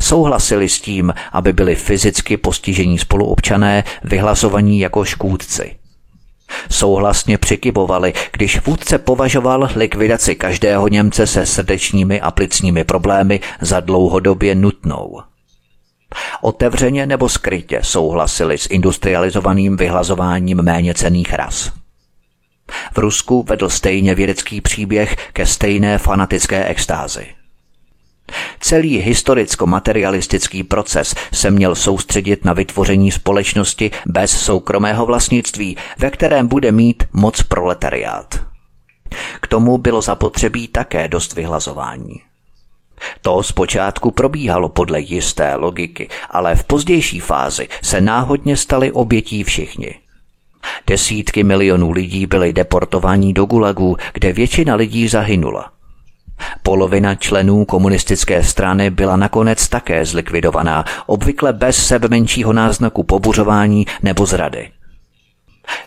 [0.00, 5.76] Souhlasili s tím, aby byli fyzicky postižení spoluobčané vyhlasovaní jako škůdci–
[6.70, 14.54] Souhlasně přikybovali, když vůdce považoval likvidaci každého Němce se srdečními a plicními problémy za dlouhodobě
[14.54, 15.20] nutnou.
[16.40, 21.72] Otevřeně nebo skrytě souhlasili s industrializovaným vyhlazováním méně cených ras.
[22.92, 27.26] V Rusku vedl stejně vědecký příběh ke stejné fanatické extázi.
[28.60, 36.72] Celý historicko-materialistický proces se měl soustředit na vytvoření společnosti bez soukromého vlastnictví, ve kterém bude
[36.72, 38.40] mít moc proletariát.
[39.40, 42.22] K tomu bylo zapotřebí také dost vyhlazování.
[43.22, 49.94] To zpočátku probíhalo podle jisté logiky, ale v pozdější fázi se náhodně stali obětí všichni.
[50.86, 55.73] Desítky milionů lidí byly deportováni do gulagů, kde většina lidí zahynula.
[56.62, 64.26] Polovina členů komunistické strany byla nakonec také zlikvidovaná, obvykle bez sebe menšího náznaku pobuřování nebo
[64.26, 64.70] zrady.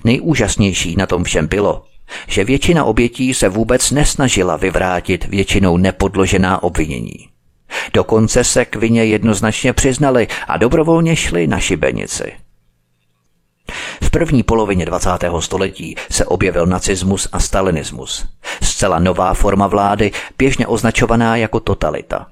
[0.04, 1.84] Nejúžasnější na tom všem bylo,
[2.28, 7.30] že většina obětí se vůbec nesnažila vyvrátit většinou nepodložená obvinění.
[7.94, 12.34] Dokonce se k vině jednoznačně přiznali a dobrovolně šli na šibenici.
[14.18, 15.10] V první polovině 20.
[15.40, 18.26] století se objevil nacismus a stalinismus.
[18.64, 22.28] Zcela nová forma vlády, běžně označovaná jako totalita.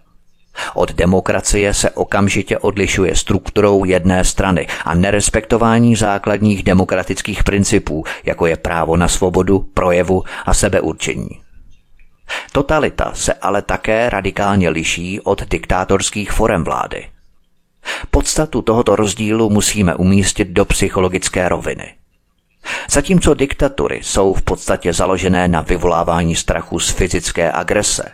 [0.73, 8.57] Od demokracie se okamžitě odlišuje strukturou jedné strany a nerespektování základních demokratických principů, jako je
[8.57, 11.29] právo na svobodu, projevu a sebeurčení.
[12.51, 17.05] Totalita se ale také radikálně liší od diktátorských forem vlády–
[18.11, 21.93] Podstatu tohoto rozdílu musíme umístit do psychologické roviny.
[22.89, 28.11] Zatímco diktatury jsou v podstatě založené na vyvolávání strachu z fyzické agrese,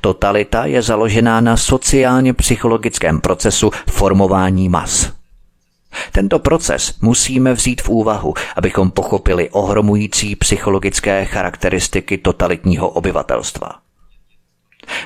[0.00, 5.12] totalita je založená na sociálně psychologickém procesu formování mas.
[6.12, 13.83] Tento proces musíme vzít v úvahu, abychom pochopili ohromující psychologické charakteristiky totalitního obyvatelstva.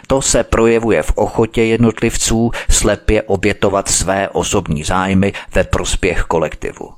[0.07, 6.93] To se projevuje v ochotě jednotlivců slepě obětovat své osobní zájmy ve prospěch kolektivu.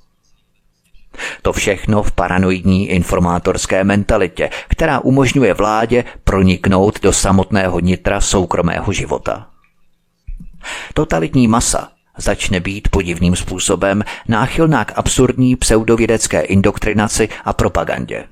[1.43, 9.47] To všechno v paranoidní informátorské mentalitě, která umožňuje vládě proniknout do samotného nitra soukromého života.
[10.95, 18.25] Totalitní masa začne být podivným způsobem náchylná k absurdní pseudovědecké indoktrinaci a propagandě.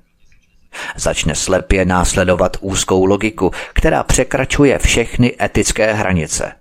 [0.96, 6.52] Začne slepě následovat úzkou logiku, která překračuje všechny etické hranice.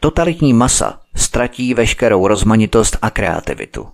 [0.00, 3.88] Totalitní masa ztratí veškerou rozmanitost a kreativitu.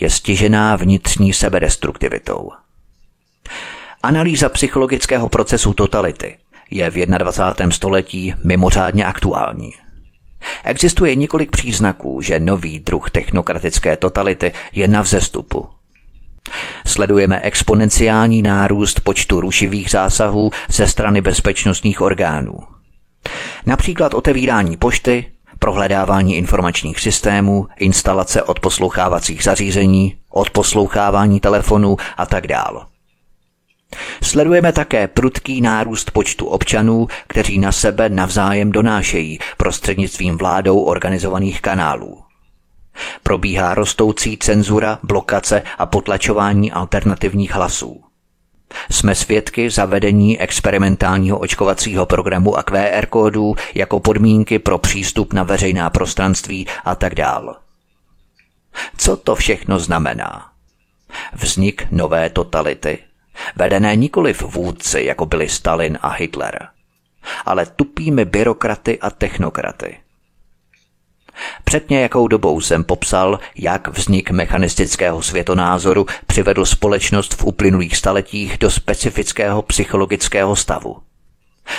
[0.00, 2.50] Je stižená vnitřní sebedestruktivitou.
[4.02, 6.38] Analýza psychologického procesu totality
[6.70, 7.70] je v 21.
[7.70, 9.72] století mimořádně aktuální.
[10.64, 15.68] Existuje několik příznaků, že nový druh technokratické totality je na vzestupu.
[16.86, 22.58] Sledujeme exponenciální nárůst počtu rušivých zásahů ze strany bezpečnostních orgánů.
[23.66, 25.26] Například otevírání pošty,
[25.58, 32.86] prohledávání informačních systémů, instalace odposlouchávacích zařízení, odposlouchávání telefonů a tak dále.
[34.22, 42.25] Sledujeme také prudký nárůst počtu občanů, kteří na sebe navzájem donášejí prostřednictvím vládou organizovaných kanálů.
[43.22, 48.02] Probíhá rostoucí cenzura, blokace a potlačování alternativních hlasů.
[48.90, 55.90] Jsme svědky zavedení experimentálního očkovacího programu a QR kódů jako podmínky pro přístup na veřejná
[55.90, 57.54] prostranství a tak dále.
[58.96, 60.50] Co to všechno znamená?
[61.32, 62.98] Vznik nové totality,
[63.56, 66.68] vedené nikoli v vůdci, jako byli Stalin a Hitler,
[67.44, 69.98] ale tupými byrokraty a technokraty.
[71.64, 78.70] Před nějakou dobou jsem popsal, jak vznik mechanistického světonázoru přivedl společnost v uplynulých staletích do
[78.70, 80.96] specifického psychologického stavu.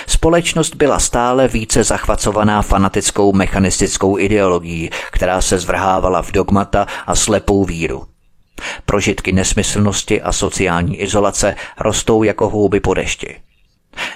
[0.06, 7.64] Společnost byla stále více zachvacovaná fanatickou mechanistickou ideologií, která se zvrhávala v dogmata a slepou
[7.64, 8.06] víru.
[8.86, 13.47] Prožitky nesmyslnosti a sociální izolace rostou jako houby po dešti.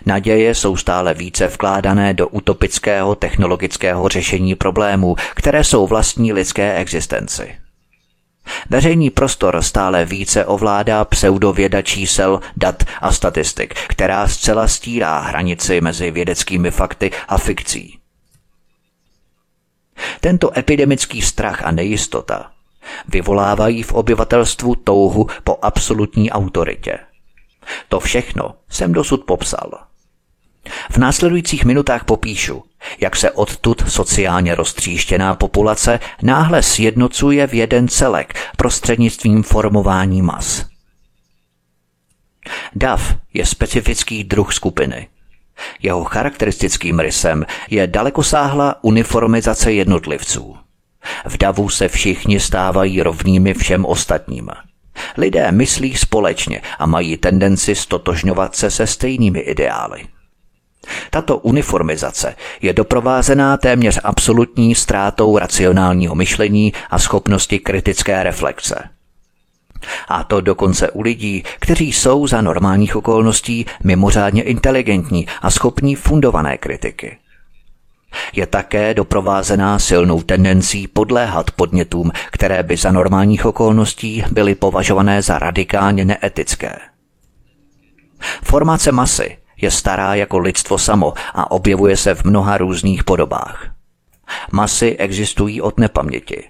[0.06, 7.54] Naděje jsou stále více vkládané do utopického technologického řešení problémů, které jsou vlastní lidské existenci.
[8.70, 16.10] Veřejný prostor stále více ovládá pseudověda čísel, dat a statistik, která zcela stírá hranici mezi
[16.10, 17.98] vědeckými fakty a fikcí.
[20.20, 22.50] Tento epidemický strach a nejistota
[23.08, 26.98] vyvolávají v obyvatelstvu touhu po absolutní autoritě–
[27.88, 29.70] to všechno jsem dosud popsal.
[30.90, 32.64] V následujících minutách popíšu,
[33.00, 40.66] jak se odtud sociálně roztříštěná populace náhle sjednocuje v jeden celek prostřednictvím formování mas.
[42.74, 45.08] DAF je specifický druh skupiny.
[45.82, 50.56] Jeho charakteristickým rysem je dalekosáhlá uniformizace jednotlivců.
[51.26, 54.48] V davu se všichni stávají rovnými všem ostatním–
[55.16, 60.07] Lidé myslí společně a mají tendenci stotožňovat se se stejnými ideály.
[61.11, 68.74] Tato uniformizace je doprovázená téměř absolutní ztrátou racionálního myšlení a schopnosti kritické reflexe.
[70.09, 76.59] A to dokonce u lidí, kteří jsou za normálních okolností mimořádně inteligentní a schopní fundované
[76.59, 77.18] kritiky.
[78.32, 85.38] Je také doprovázená silnou tendencí podléhat podnětům, které by za normálních okolností byly považované za
[85.38, 86.78] radikálně neetické.
[88.42, 93.70] Formace masy je stará jako lidstvo samo a objevuje se v mnoha různých podobách.
[94.52, 96.44] Masy existují od nepaměti.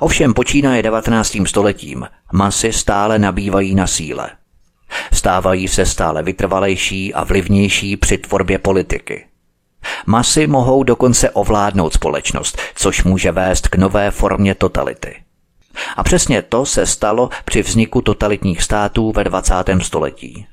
[0.00, 1.36] Ovšem počínaje 19.
[1.46, 4.30] stoletím masy stále nabývají na síle.
[5.12, 9.26] Stávají se stále vytrvalejší a vlivnější při tvorbě politiky–
[10.06, 15.16] Masy mohou dokonce ovládnout společnost, což může vést k nové formě totality.
[15.96, 19.54] A přesně to se stalo při vzniku totalitních států ve 20.
[19.82, 20.46] století.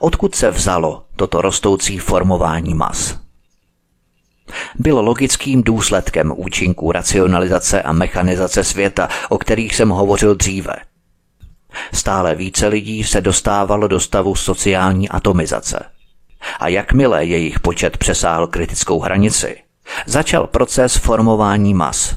[0.00, 3.18] Odkud se vzalo toto rostoucí formování mas?
[4.78, 10.74] Bylo logickým důsledkem účinků racionalizace a mechanizace světa, o kterých jsem hovořil dříve.
[11.94, 15.84] Stále více lidí se dostávalo do stavu sociální atomizace–
[16.60, 19.56] a jakmile jejich počet přesáhl kritickou hranici,
[20.06, 22.14] začal proces formování mas.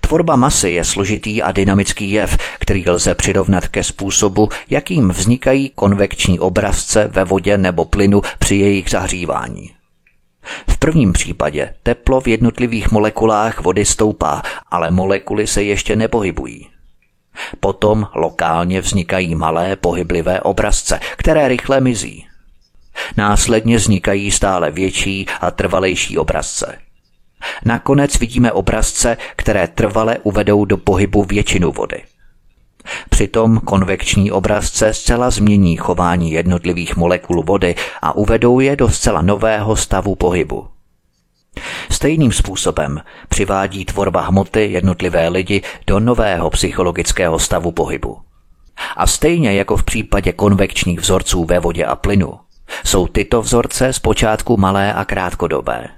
[0.00, 6.40] Tvorba masy je složitý a dynamický jev, který lze přirovnat ke způsobu, jakým vznikají konvekční
[6.40, 9.70] obrazce ve vodě nebo plynu při jejich zahřívání.
[10.68, 16.68] V prvním případě teplo v jednotlivých molekulách vody stoupá, ale molekuly se ještě nepohybují.
[17.60, 22.26] Potom lokálně vznikají malé pohyblivé obrazce, které rychle mizí.
[23.16, 26.78] Následně vznikají stále větší a trvalejší obrazce.
[27.64, 32.02] Nakonec vidíme obrazce, které trvale uvedou do pohybu většinu vody.
[33.08, 39.76] Přitom konvekční obrazce zcela změní chování jednotlivých molekul vody a uvedou je do zcela nového
[39.76, 40.68] stavu pohybu.
[41.90, 48.18] Stejným způsobem přivádí tvorba hmoty jednotlivé lidi do nového psychologického stavu pohybu.
[48.96, 52.32] A stejně jako v případě konvekčních vzorců ve vodě a plynu,
[52.84, 55.88] jsou tyto vzorce zpočátku malé a krátkodobé.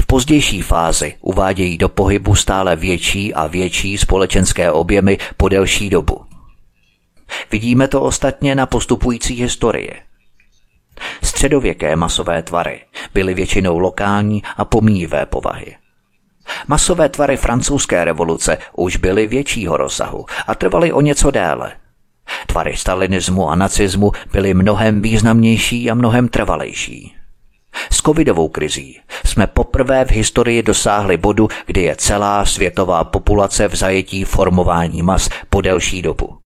[0.00, 6.24] V pozdější fázi uvádějí do pohybu stále větší a větší společenské objemy po delší dobu.
[7.50, 9.94] Vidíme to ostatně na postupující historii.
[11.22, 12.80] Středověké masové tvary
[13.14, 15.76] byly většinou lokální a pomíjivé povahy.
[16.66, 21.72] Masové tvary francouzské revoluce už byly většího rozsahu a trvaly o něco déle.
[22.46, 27.14] Tvary stalinismu a nacismu byly mnohem významnější a mnohem trvalejší.
[27.90, 33.74] S covidovou krizí jsme poprvé v historii dosáhli bodu, kdy je celá světová populace v
[33.74, 36.38] zajetí formování mas po delší dobu.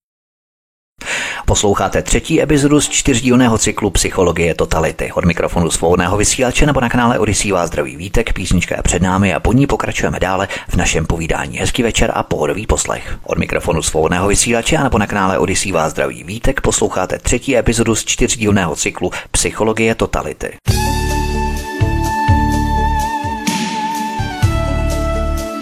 [1.51, 5.11] Posloucháte třetí epizodu z čtyřdílného cyklu Psychologie totality.
[5.11, 9.33] Od mikrofonu svobodného vysílače nebo na kanále Odisí vás zdraví vítek, písnička je před námi
[9.33, 11.57] a po ní pokračujeme dále v našem povídání.
[11.57, 13.17] Hezký večer a pohodový poslech.
[13.23, 17.95] Od mikrofonu svobodného vysílače a nebo na kanále Odisí vás zdraví vítek posloucháte třetí epizodu
[17.95, 20.57] z čtyřdílného cyklu Psychologie totality.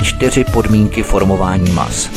[0.04, 2.10] Čtyři podmínky formování mas.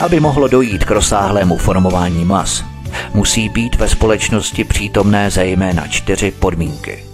[0.00, 2.64] Aby mohlo dojít k rozsáhlému formování mas,
[3.14, 7.04] musí být ve společnosti přítomné zejména čtyři podmínky.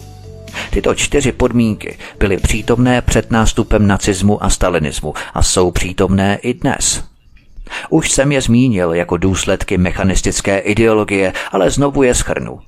[0.70, 7.04] Tyto čtyři podmínky byly přítomné před nástupem nacismu a stalinismu a jsou přítomné i dnes.
[7.90, 12.58] Už jsem je zmínil jako důsledky mechanistické ideologie, ale znovu je schrnu.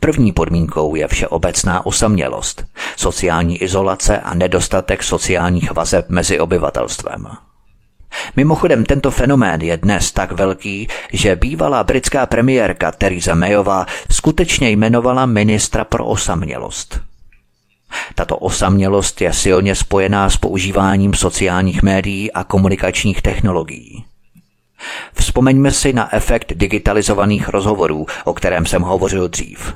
[0.00, 2.64] První podmínkou je všeobecná osamělost,
[2.96, 7.26] sociální izolace a nedostatek sociálních vazeb mezi obyvatelstvem.
[8.36, 15.26] Mimochodem tento fenomén je dnes tak velký, že bývalá britská premiérka Theresa Mayová skutečně jmenovala
[15.26, 17.00] ministra pro osamělost.
[18.14, 24.04] Tato osamělost je silně spojená s používáním sociálních médií a komunikačních technologií.
[25.14, 29.74] Vzpomeňme si na efekt digitalizovaných rozhovorů, o kterém jsem hovořil dřív.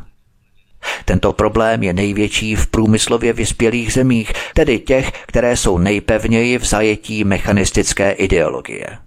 [1.04, 7.24] Tento problém je největší v průmyslově vyspělých zemích, tedy těch, které jsou nejpevněji v zajetí
[7.24, 8.98] mechanistické ideologie.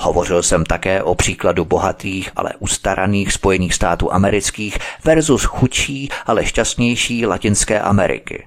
[0.00, 7.26] Hovořil jsem také o příkladu bohatých, ale ustaraných Spojených států amerických versus chudší, ale šťastnější
[7.26, 8.46] Latinské Ameriky.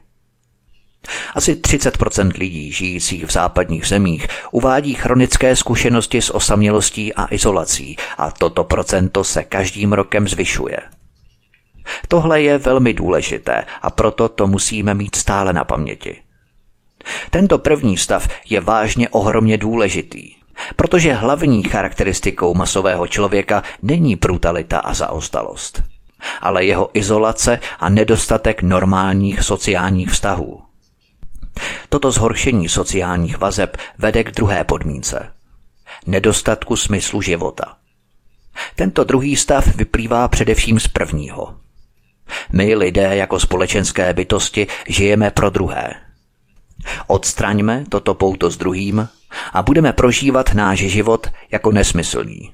[1.36, 8.32] Asi 30% lidí žijících v západních zemích uvádí chronické zkušenosti s osamělostí a izolací a
[8.32, 10.78] toto procento se každým rokem zvyšuje.
[12.08, 16.22] Tohle je velmi důležité a proto to musíme mít stále na paměti.
[17.30, 20.36] Tento první stav je vážně ohromně důležitý,
[20.76, 25.84] protože hlavní charakteristikou masového člověka není brutalita a zaostalost,
[26.42, 30.62] ale jeho izolace a nedostatek normálních sociálních vztahů.
[31.90, 35.32] Toto zhoršení sociálních vazeb vede k druhé podmínce.
[36.06, 37.76] Nedostatku smyslu života.
[38.76, 41.61] Tento druhý stav vyplývá především z prvního.
[42.52, 45.94] My lidé jako společenské bytosti žijeme pro druhé.
[47.08, 49.08] Odstraňme toto pouto s druhým
[49.54, 52.54] a budeme prožívat náš život jako nesmyslný.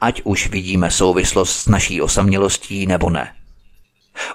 [0.00, 3.32] Ať už vidíme souvislost s naší osamělostí nebo ne.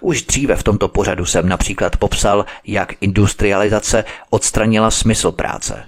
[0.02, 5.86] Už dříve v tomto pořadu jsem například popsal, jak industrializace odstranila smysl práce.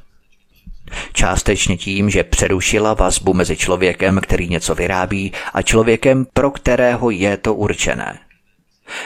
[1.14, 7.38] Částečně tím, že přerušila vazbu mezi člověkem, který něco vyrábí, a člověkem, pro kterého je
[7.38, 8.20] to určené.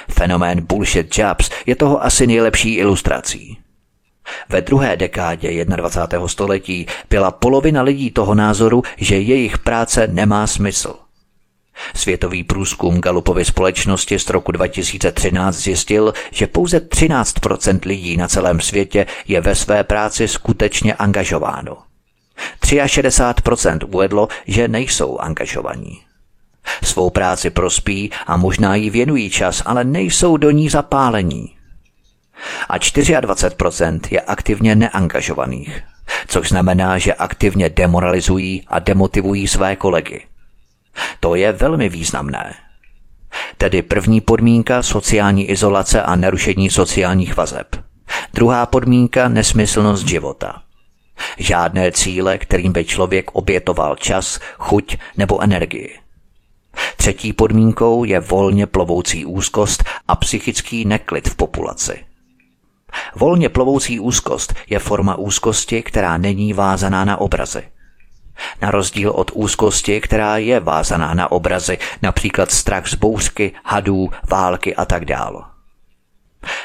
[0.09, 3.57] Fenomén bullshit jobs je toho asi nejlepší ilustrací.
[4.49, 6.27] Ve druhé dekádě 21.
[6.27, 10.95] století byla polovina lidí toho názoru, že jejich práce nemá smysl.
[11.95, 19.05] Světový průzkum Galupovy společnosti z roku 2013 zjistil, že pouze 13% lidí na celém světě
[19.27, 21.77] je ve své práci skutečně angažováno.
[22.61, 26.04] 63% uvedlo, že nejsou angažovaní.
[26.83, 31.55] Svou práci prospí a možná jí věnují čas, ale nejsou do ní zapálení.
[32.69, 35.83] A 24% je aktivně neangažovaných,
[36.27, 40.21] což znamená, že aktivně demoralizují a demotivují své kolegy.
[41.19, 42.53] To je velmi významné.
[43.57, 47.75] Tedy první podmínka sociální izolace a nerušení sociálních vazeb.
[48.33, 50.61] Druhá podmínka nesmyslnost života.
[51.37, 56.04] Žádné cíle, kterým by člověk obětoval čas, chuť nebo energii.
[56.97, 62.05] Třetí podmínkou je volně plovoucí úzkost a psychický neklid v populaci.
[63.15, 67.63] Volně plovoucí úzkost je forma úzkosti, která není vázaná na obrazy.
[68.61, 74.75] Na rozdíl od úzkosti, která je vázaná na obrazy, například strach z bouřky, hadů, války
[74.75, 75.43] a tak dále.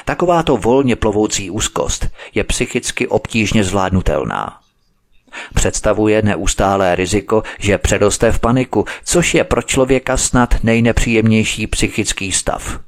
[0.05, 4.60] Takováto volně plovoucí úzkost je psychicky obtížně zvládnutelná.
[5.53, 12.79] Představuje neustálé riziko, že předoste v paniku, což je pro člověka snad nejnepříjemnější psychický stav.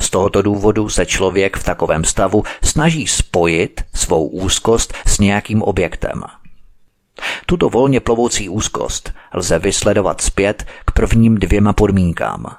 [0.00, 6.22] Z tohoto důvodu se člověk v takovém stavu snaží spojit svou úzkost s nějakým objektem.
[7.46, 12.46] Tuto volně plovoucí úzkost lze vysledovat zpět k prvním dvěma podmínkám–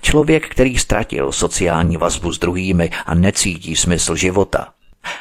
[0.00, 4.68] Člověk, který ztratil sociální vazbu s druhými a necítí smysl života,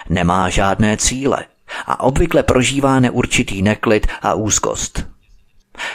[0.10, 1.46] nemá žádné cíle
[1.86, 5.08] a obvykle prožívá neurčitý neklid a úzkost.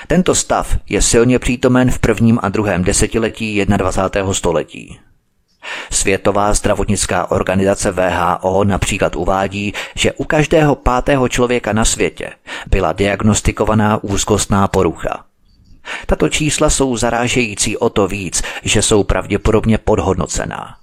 [0.07, 4.35] Tento stav je silně přítomen v prvním a druhém desetiletí 21.
[4.35, 4.99] století.
[5.91, 12.33] Světová zdravotnická organizace VHO například uvádí, že u každého pátého člověka na světě
[12.67, 15.25] byla diagnostikovaná úzkostná porucha.
[16.07, 20.78] Tato čísla jsou zarážející o to víc, že jsou pravděpodobně podhodnocená.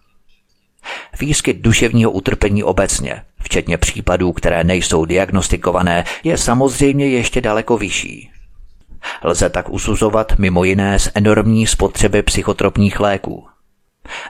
[1.19, 8.31] Výskyt duševního utrpení obecně, včetně případů, které nejsou diagnostikované, je samozřejmě ještě daleko vyšší.
[9.23, 13.47] Lze tak usuzovat mimo jiné z enormní spotřeby psychotropních léků.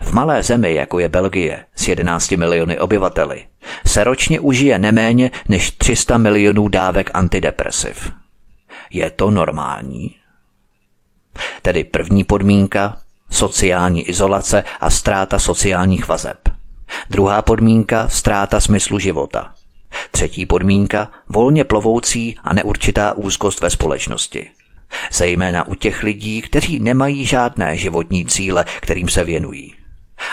[0.02, 3.46] V malé zemi, jako je Belgie, s 11 miliony obyvateli,
[3.88, 8.12] se ročně užije neméně než 300 milionů dávek antidepresiv.
[8.90, 10.16] Je to normální?
[11.62, 12.98] Tedy první podmínka
[13.32, 16.45] sociální izolace a ztráta sociálních vazeb.
[17.10, 19.54] Druhá podmínka ztráta smyslu života.
[20.12, 24.50] Třetí podmínka volně plovoucí a neurčitá úzkost ve společnosti.
[25.12, 29.76] Zejména u těch lidí, kteří nemají žádné životní cíle, kterým se věnují.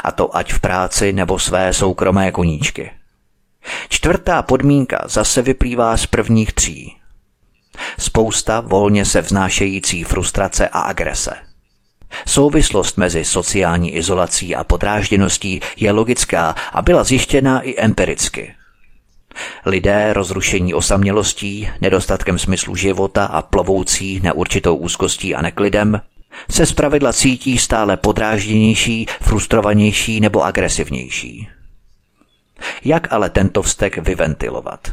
[0.05, 2.91] A to ať v práci nebo své soukromé koníčky.
[3.89, 6.97] Čtvrtá podmínka zase vyplývá z prvních tří.
[7.99, 11.52] Spousta volně se vznášející frustrace a agrese.
[12.27, 18.55] Souvislost mezi sociální izolací a podrážděností je logická a byla zjištěná i empiricky.
[19.67, 26.01] Lidé rozrušení osamělostí, nedostatkem smyslu života a plovoucí neurčitou úzkostí a neklidem
[26.51, 31.49] se zpravidla cítí stále podrážděnější, frustrovanější nebo agresivnější.
[32.85, 34.93] Jak ale tento vztek vyventilovat?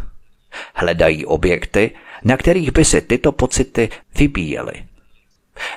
[0.75, 1.91] Hledají objekty,
[2.23, 4.83] na kterých by si tyto pocity vybíjely.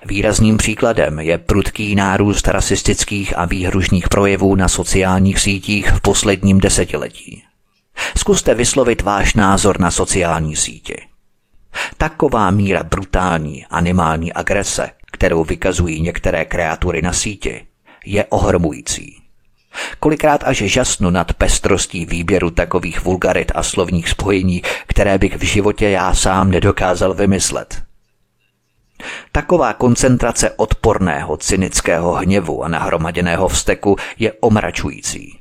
[0.05, 7.43] Výrazným příkladem je prudký nárůst rasistických a výhružných projevů na sociálních sítích v posledním desetiletí.
[8.18, 10.97] Zkuste vyslovit váš názor na sociální síti.
[11.97, 17.66] Taková míra brutální animální agrese, kterou vykazují některé kreatury na síti,
[18.05, 19.22] je ohromující.
[20.01, 25.89] Kolikrát až žasnu nad pestrostí výběru takových vulgarit a slovních spojení, které bych v životě
[25.89, 27.83] já sám nedokázal vymyslet.
[29.32, 35.38] Taková koncentrace odporného, cynického hněvu a nahromaděného vzteku je omračující.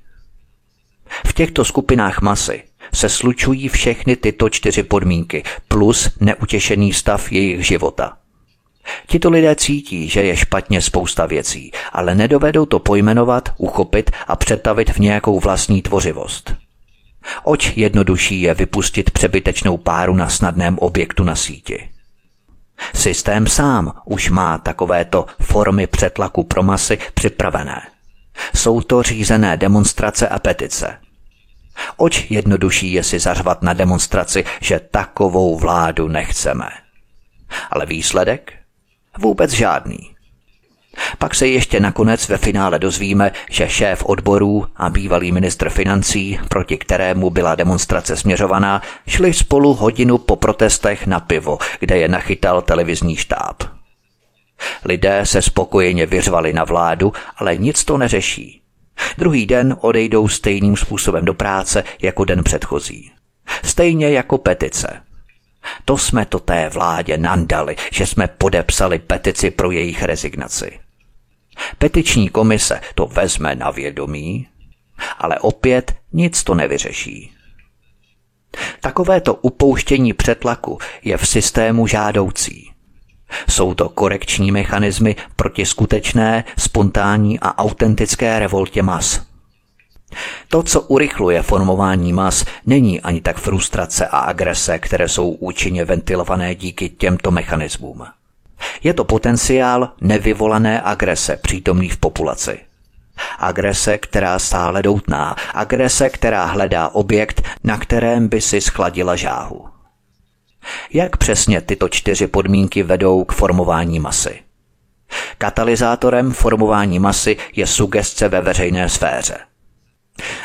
[1.25, 8.17] V těchto skupinách masy se slučují všechny tyto čtyři podmínky plus neutěšený stav jejich života–
[9.07, 14.89] Tito lidé cítí, že je špatně spousta věcí, ale nedovedou to pojmenovat, uchopit a přetavit
[14.89, 16.55] v nějakou vlastní tvořivost.
[17.43, 21.90] Oč jednodušší je vypustit přebytečnou páru na snadném objektu na síti.
[22.95, 27.81] Systém sám už má takovéto formy přetlaku pro masy připravené.
[28.55, 30.97] Jsou to řízené demonstrace a petice.
[31.97, 36.69] Oč jednodušší je si zařvat na demonstraci, že takovou vládu nechceme.
[37.69, 38.53] Ale výsledek?
[39.17, 40.15] Vůbec žádný.
[41.17, 46.77] Pak se ještě nakonec ve finále dozvíme, že šéf odborů a bývalý ministr financí, proti
[46.77, 53.15] kterému byla demonstrace směřovaná, šli spolu hodinu po protestech na pivo, kde je nachytal televizní
[53.15, 53.63] štáb.
[54.85, 58.61] Lidé se spokojeně vyřvali na vládu, ale nic to neřeší.
[59.17, 63.11] Druhý den odejdou stejným způsobem do práce jako den předchozí.
[63.63, 65.01] Stejně jako petice.
[65.85, 70.79] To jsme to té vládě nandali, že jsme podepsali petici pro jejich rezignaci.
[71.77, 74.47] Petiční komise to vezme na vědomí,
[75.17, 77.31] ale opět nic to nevyřeší.
[78.81, 82.71] Takovéto upouštění přetlaku je v systému žádoucí.
[83.49, 89.21] Jsou to korekční mechanismy proti skutečné, spontánní a autentické revoltě mas.
[90.47, 96.55] To, co urychluje formování mas, není ani tak frustrace a agrese, které jsou účinně ventilované
[96.55, 98.05] díky těmto mechanismům.
[98.83, 102.59] Je to potenciál nevyvolané agrese přítomný v populaci.
[103.39, 109.67] Agrese, která stále doutná, agrese, která hledá objekt, na kterém by si schladila žáhu.
[110.93, 114.39] Jak přesně tyto čtyři podmínky vedou k formování masy?
[115.37, 119.37] Katalyzátorem formování masy je sugestce ve veřejné sféře.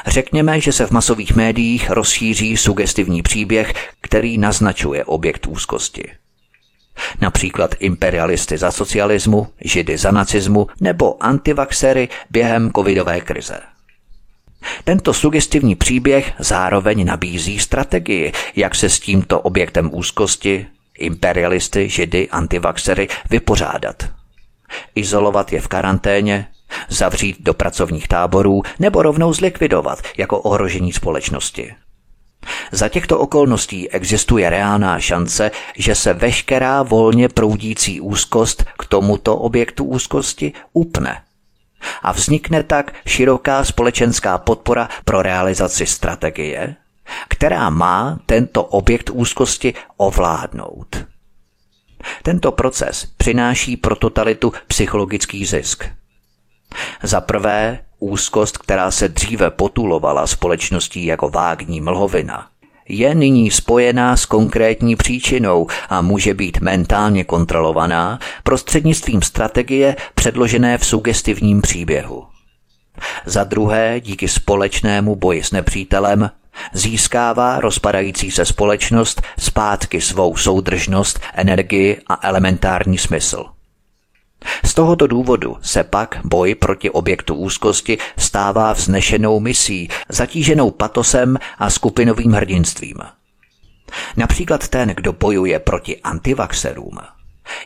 [0.07, 6.13] Řekněme, že se v masových médiích rozšíří sugestivní příběh, který naznačuje objekt úzkosti.
[7.21, 13.61] Například imperialisty za socialismu, židy za nacismu nebo antivaxery během covidové krize.
[14.85, 20.67] Tento sugestivní příběh zároveň nabízí strategii, jak se s tímto objektem úzkosti,
[20.99, 24.11] imperialisty, židy, antivaxery vypořádat.
[24.95, 26.47] Izolovat je v karanténě,
[26.89, 31.75] zavřít do pracovních táborů nebo rovnou zlikvidovat jako ohrožení společnosti.
[32.73, 39.85] Za těchto okolností existuje reálná šance, že se veškerá volně proudící úzkost k tomuto objektu
[39.85, 41.23] úzkosti upne.
[42.03, 46.77] A vznikne tak široká společenská podpora pro realizaci strategie,
[47.29, 51.07] která má tento objekt úzkosti ovládnout.
[52.23, 55.85] Tento proces přináší pro totalitu psychologický zisk–
[57.03, 62.49] za prvé, úzkost, která se dříve potulovala společností jako vágní mlhovina,
[62.89, 70.87] je nyní spojená s konkrétní příčinou a může být mentálně kontrolovaná prostřednictvím strategie předložené v
[70.87, 72.27] sugestivním příběhu.
[73.25, 76.31] Za druhé, díky společnému boji s nepřítelem,
[76.73, 83.45] získává rozpadající se společnost zpátky svou soudržnost, energii a elementární smysl–
[84.65, 91.71] z tohoto důvodu se pak boj proti objektu úzkosti stává vznešenou misí, zatíženou patosem a
[91.71, 92.97] skupinovým hrdinstvím.
[94.17, 96.99] Například ten, kdo bojuje proti antivaxerům,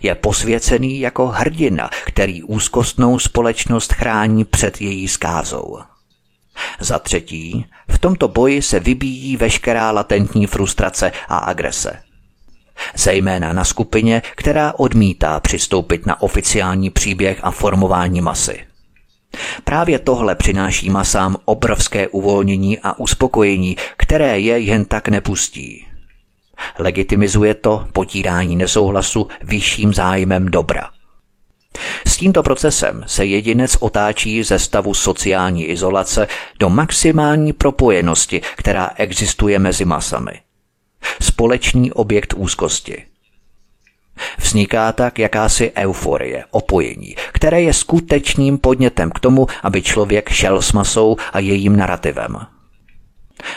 [0.03, 5.79] je posvěcený jako hrdina, který úzkostnou společnost chrání před její skázou.
[6.81, 12.03] Za třetí, v tomto boji se vybíjí veškerá latentní frustrace a agrese–
[12.95, 18.61] zejména na skupině, která odmítá přistoupit na oficiální příběh a formování masy.
[19.65, 25.87] Právě tohle přináší masám obrovské uvolnění a uspokojení, které je jen tak nepustí.
[26.79, 30.91] Legitimizuje to potírání nesouhlasu vyšším zájmem dobra.
[32.07, 36.27] S tímto procesem se jedinec otáčí ze stavu sociální izolace
[36.59, 40.33] do maximální propojenosti, která existuje mezi masami–
[41.23, 43.05] společný objekt úzkosti.
[44.39, 50.73] Vzniká tak jakási euforie, opojení, které je skutečným podnětem k tomu, aby člověk šel s
[50.73, 52.37] masou a jejím narrativem.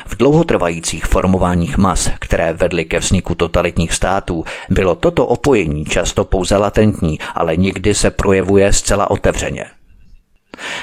[0.06, 6.58] V dlouhotrvajících formováních mas, které vedly ke vzniku totalitních států, bylo toto opojení často pouze
[6.58, 9.66] latentní, ale nikdy se projevuje zcela otevřeně.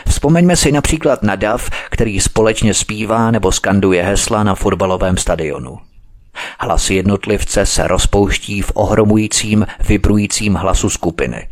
[0.09, 5.79] Vzpomeňme si například na Dav, který společně zpívá nebo skanduje hesla na fotbalovém stadionu.
[6.61, 11.49] Hlas jednotlivce se rozpouští v ohromujícím, vibrujícím hlasu skupiny.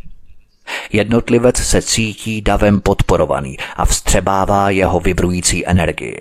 [0.91, 6.19] Jednotlivec se cítí davem podporovaný a vstřebává jeho vibrující energii.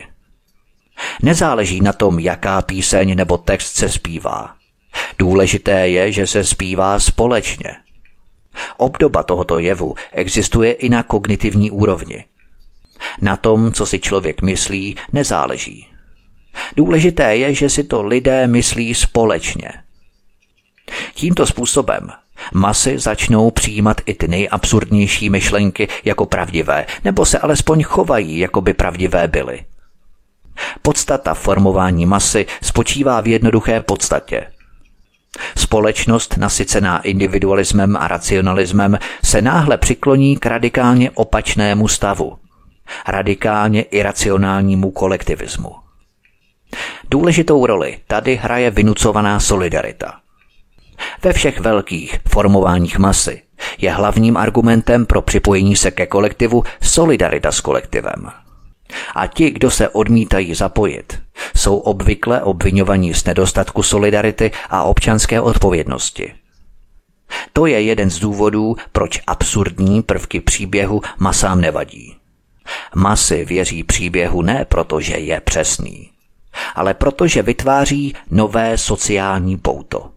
[1.22, 4.54] Nezáleží na tom, jaká píseň nebo text se zpívá.
[5.18, 7.76] Důležité je, že se zpívá společně.
[8.76, 12.24] Obdoba tohoto jevu existuje i na kognitivní úrovni.
[13.20, 15.86] Na tom, co si člověk myslí, nezáleží.
[16.76, 19.72] Důležité je, že si to lidé myslí společně.
[21.14, 22.08] Tímto způsobem
[22.54, 28.74] masy začnou přijímat i ty nejabsurdnější myšlenky jako pravdivé, nebo se alespoň chovají, jako by
[28.74, 29.64] pravdivé byly.
[30.82, 34.46] Podstata formování masy spočívá v jednoduché podstatě.
[35.56, 42.38] Společnost nasycená individualismem a racionalismem se náhle přikloní k radikálně opačnému stavu,
[43.08, 45.87] radikálně iracionálnímu kolektivismu.
[47.10, 50.20] Důležitou roli tady hraje vynucovaná solidarita.
[51.22, 53.42] Ve všech velkých formováních masy
[53.78, 58.30] je hlavním argumentem pro připojení se ke kolektivu solidarita s kolektivem.
[59.14, 61.18] A ti, kdo se odmítají zapojit,
[61.56, 66.32] jsou obvykle obvinovaní z nedostatku solidarity a občanské odpovědnosti.
[67.52, 72.16] To je jeden z důvodů, proč absurdní prvky příběhu masám nevadí.
[72.94, 76.10] Masy věří příběhu ne proto, že je přesný,
[76.74, 80.10] ale protože vytváří nové sociální pouto.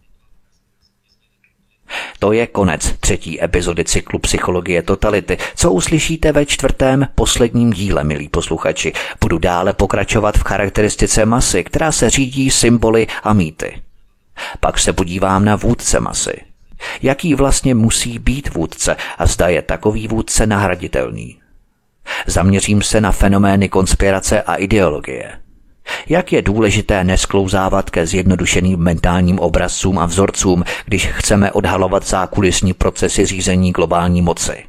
[2.20, 5.38] to je konec třetí epizody cyklu Psychologie totality.
[5.56, 8.94] Co uslyšíte ve čtvrtém posledním díle, milí posluchači?
[9.22, 13.82] Budu dále pokračovat v charakteristice masy, která se řídí symboly a mýty.
[14.60, 16.42] Pak se podívám na vůdce masy.
[17.02, 21.38] Jaký vlastně musí být vůdce a zda je takový vůdce nahraditelný?
[22.26, 25.32] Zaměřím se na fenomény konspirace a ideologie.
[26.10, 33.26] Jak je důležité nesklouzávat ke zjednodušeným mentálním obrazcům a vzorcům, když chceme odhalovat zákulisní procesy
[33.26, 34.64] řízení globální moci.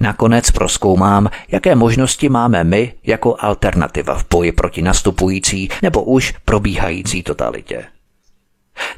[0.00, 7.22] Nakonec proskoumám, jaké možnosti máme my jako alternativa v boji proti nastupující nebo už probíhající
[7.22, 7.84] totalitě.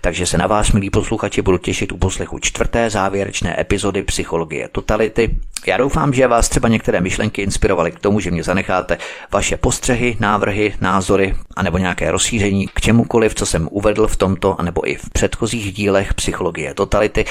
[0.00, 5.36] Takže se na vás, milí posluchači, budu těšit u poslechu čtvrté závěrečné epizody Psychologie totality.
[5.66, 8.98] Já doufám, že vás třeba některé myšlenky inspirovaly k tomu, že mě zanecháte
[9.32, 14.88] vaše postřehy, návrhy, názory anebo nějaké rozšíření k čemukoliv, co jsem uvedl v tomto anebo
[14.88, 17.24] i v předchozích dílech Psychologie totality.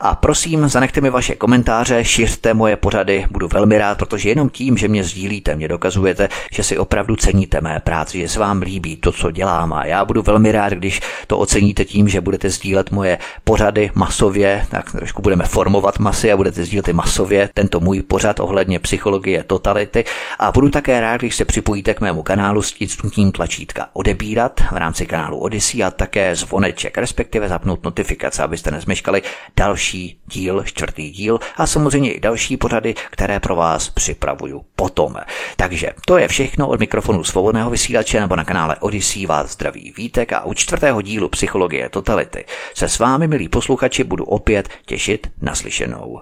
[0.00, 4.76] A prosím, zanechte mi vaše komentáře, šiřte moje pořady, budu velmi rád, protože jenom tím,
[4.76, 8.96] že mě sdílíte, mě dokazujete, že si opravdu ceníte mé práci, že se vám líbí
[8.96, 12.50] to, co dělám a já budu velmi rád, když to oceníte tím, tím, že budete
[12.50, 17.80] sdílet moje pořady masově, tak trošku budeme formovat masy a budete sdílet i masově tento
[17.80, 20.04] můj pořad ohledně psychologie totality
[20.38, 22.72] a budu také rád, když se připojíte k mému kanálu s
[23.10, 29.22] tím tlačítka odebírat v rámci kanálu Odyssey a také zvoneček, respektive zapnout notifikace, abyste nezmeškali
[29.56, 35.16] další díl, čtvrtý díl a samozřejmě i další pořady, které pro vás připravuju potom.
[35.56, 40.32] Takže to je všechno od mikrofonu svobodného vysílače nebo na kanále Odyssey vás zdraví Vítek
[40.32, 46.20] a u čtvrtého dílu psychologie totality se s vámi, milí posluchači, budu opět těšit naslyšenou.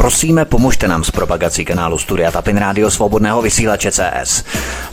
[0.00, 4.44] Prosíme, pomožte nám s propagací kanálu Studia Tapin Rádio Svobodného vysílače CS.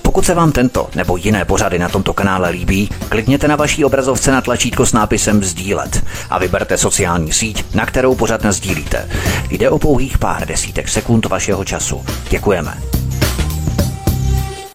[0.01, 4.31] Pokud se vám tento nebo jiné pořady na tomto kanále líbí, klikněte na vaší obrazovce
[4.31, 9.09] na tlačítko s nápisem Sdílet a vyberte sociální síť, na kterou pořád sdílíte.
[9.49, 12.05] Jde o pouhých pár desítek sekund vašeho času.
[12.29, 12.96] Děkujeme.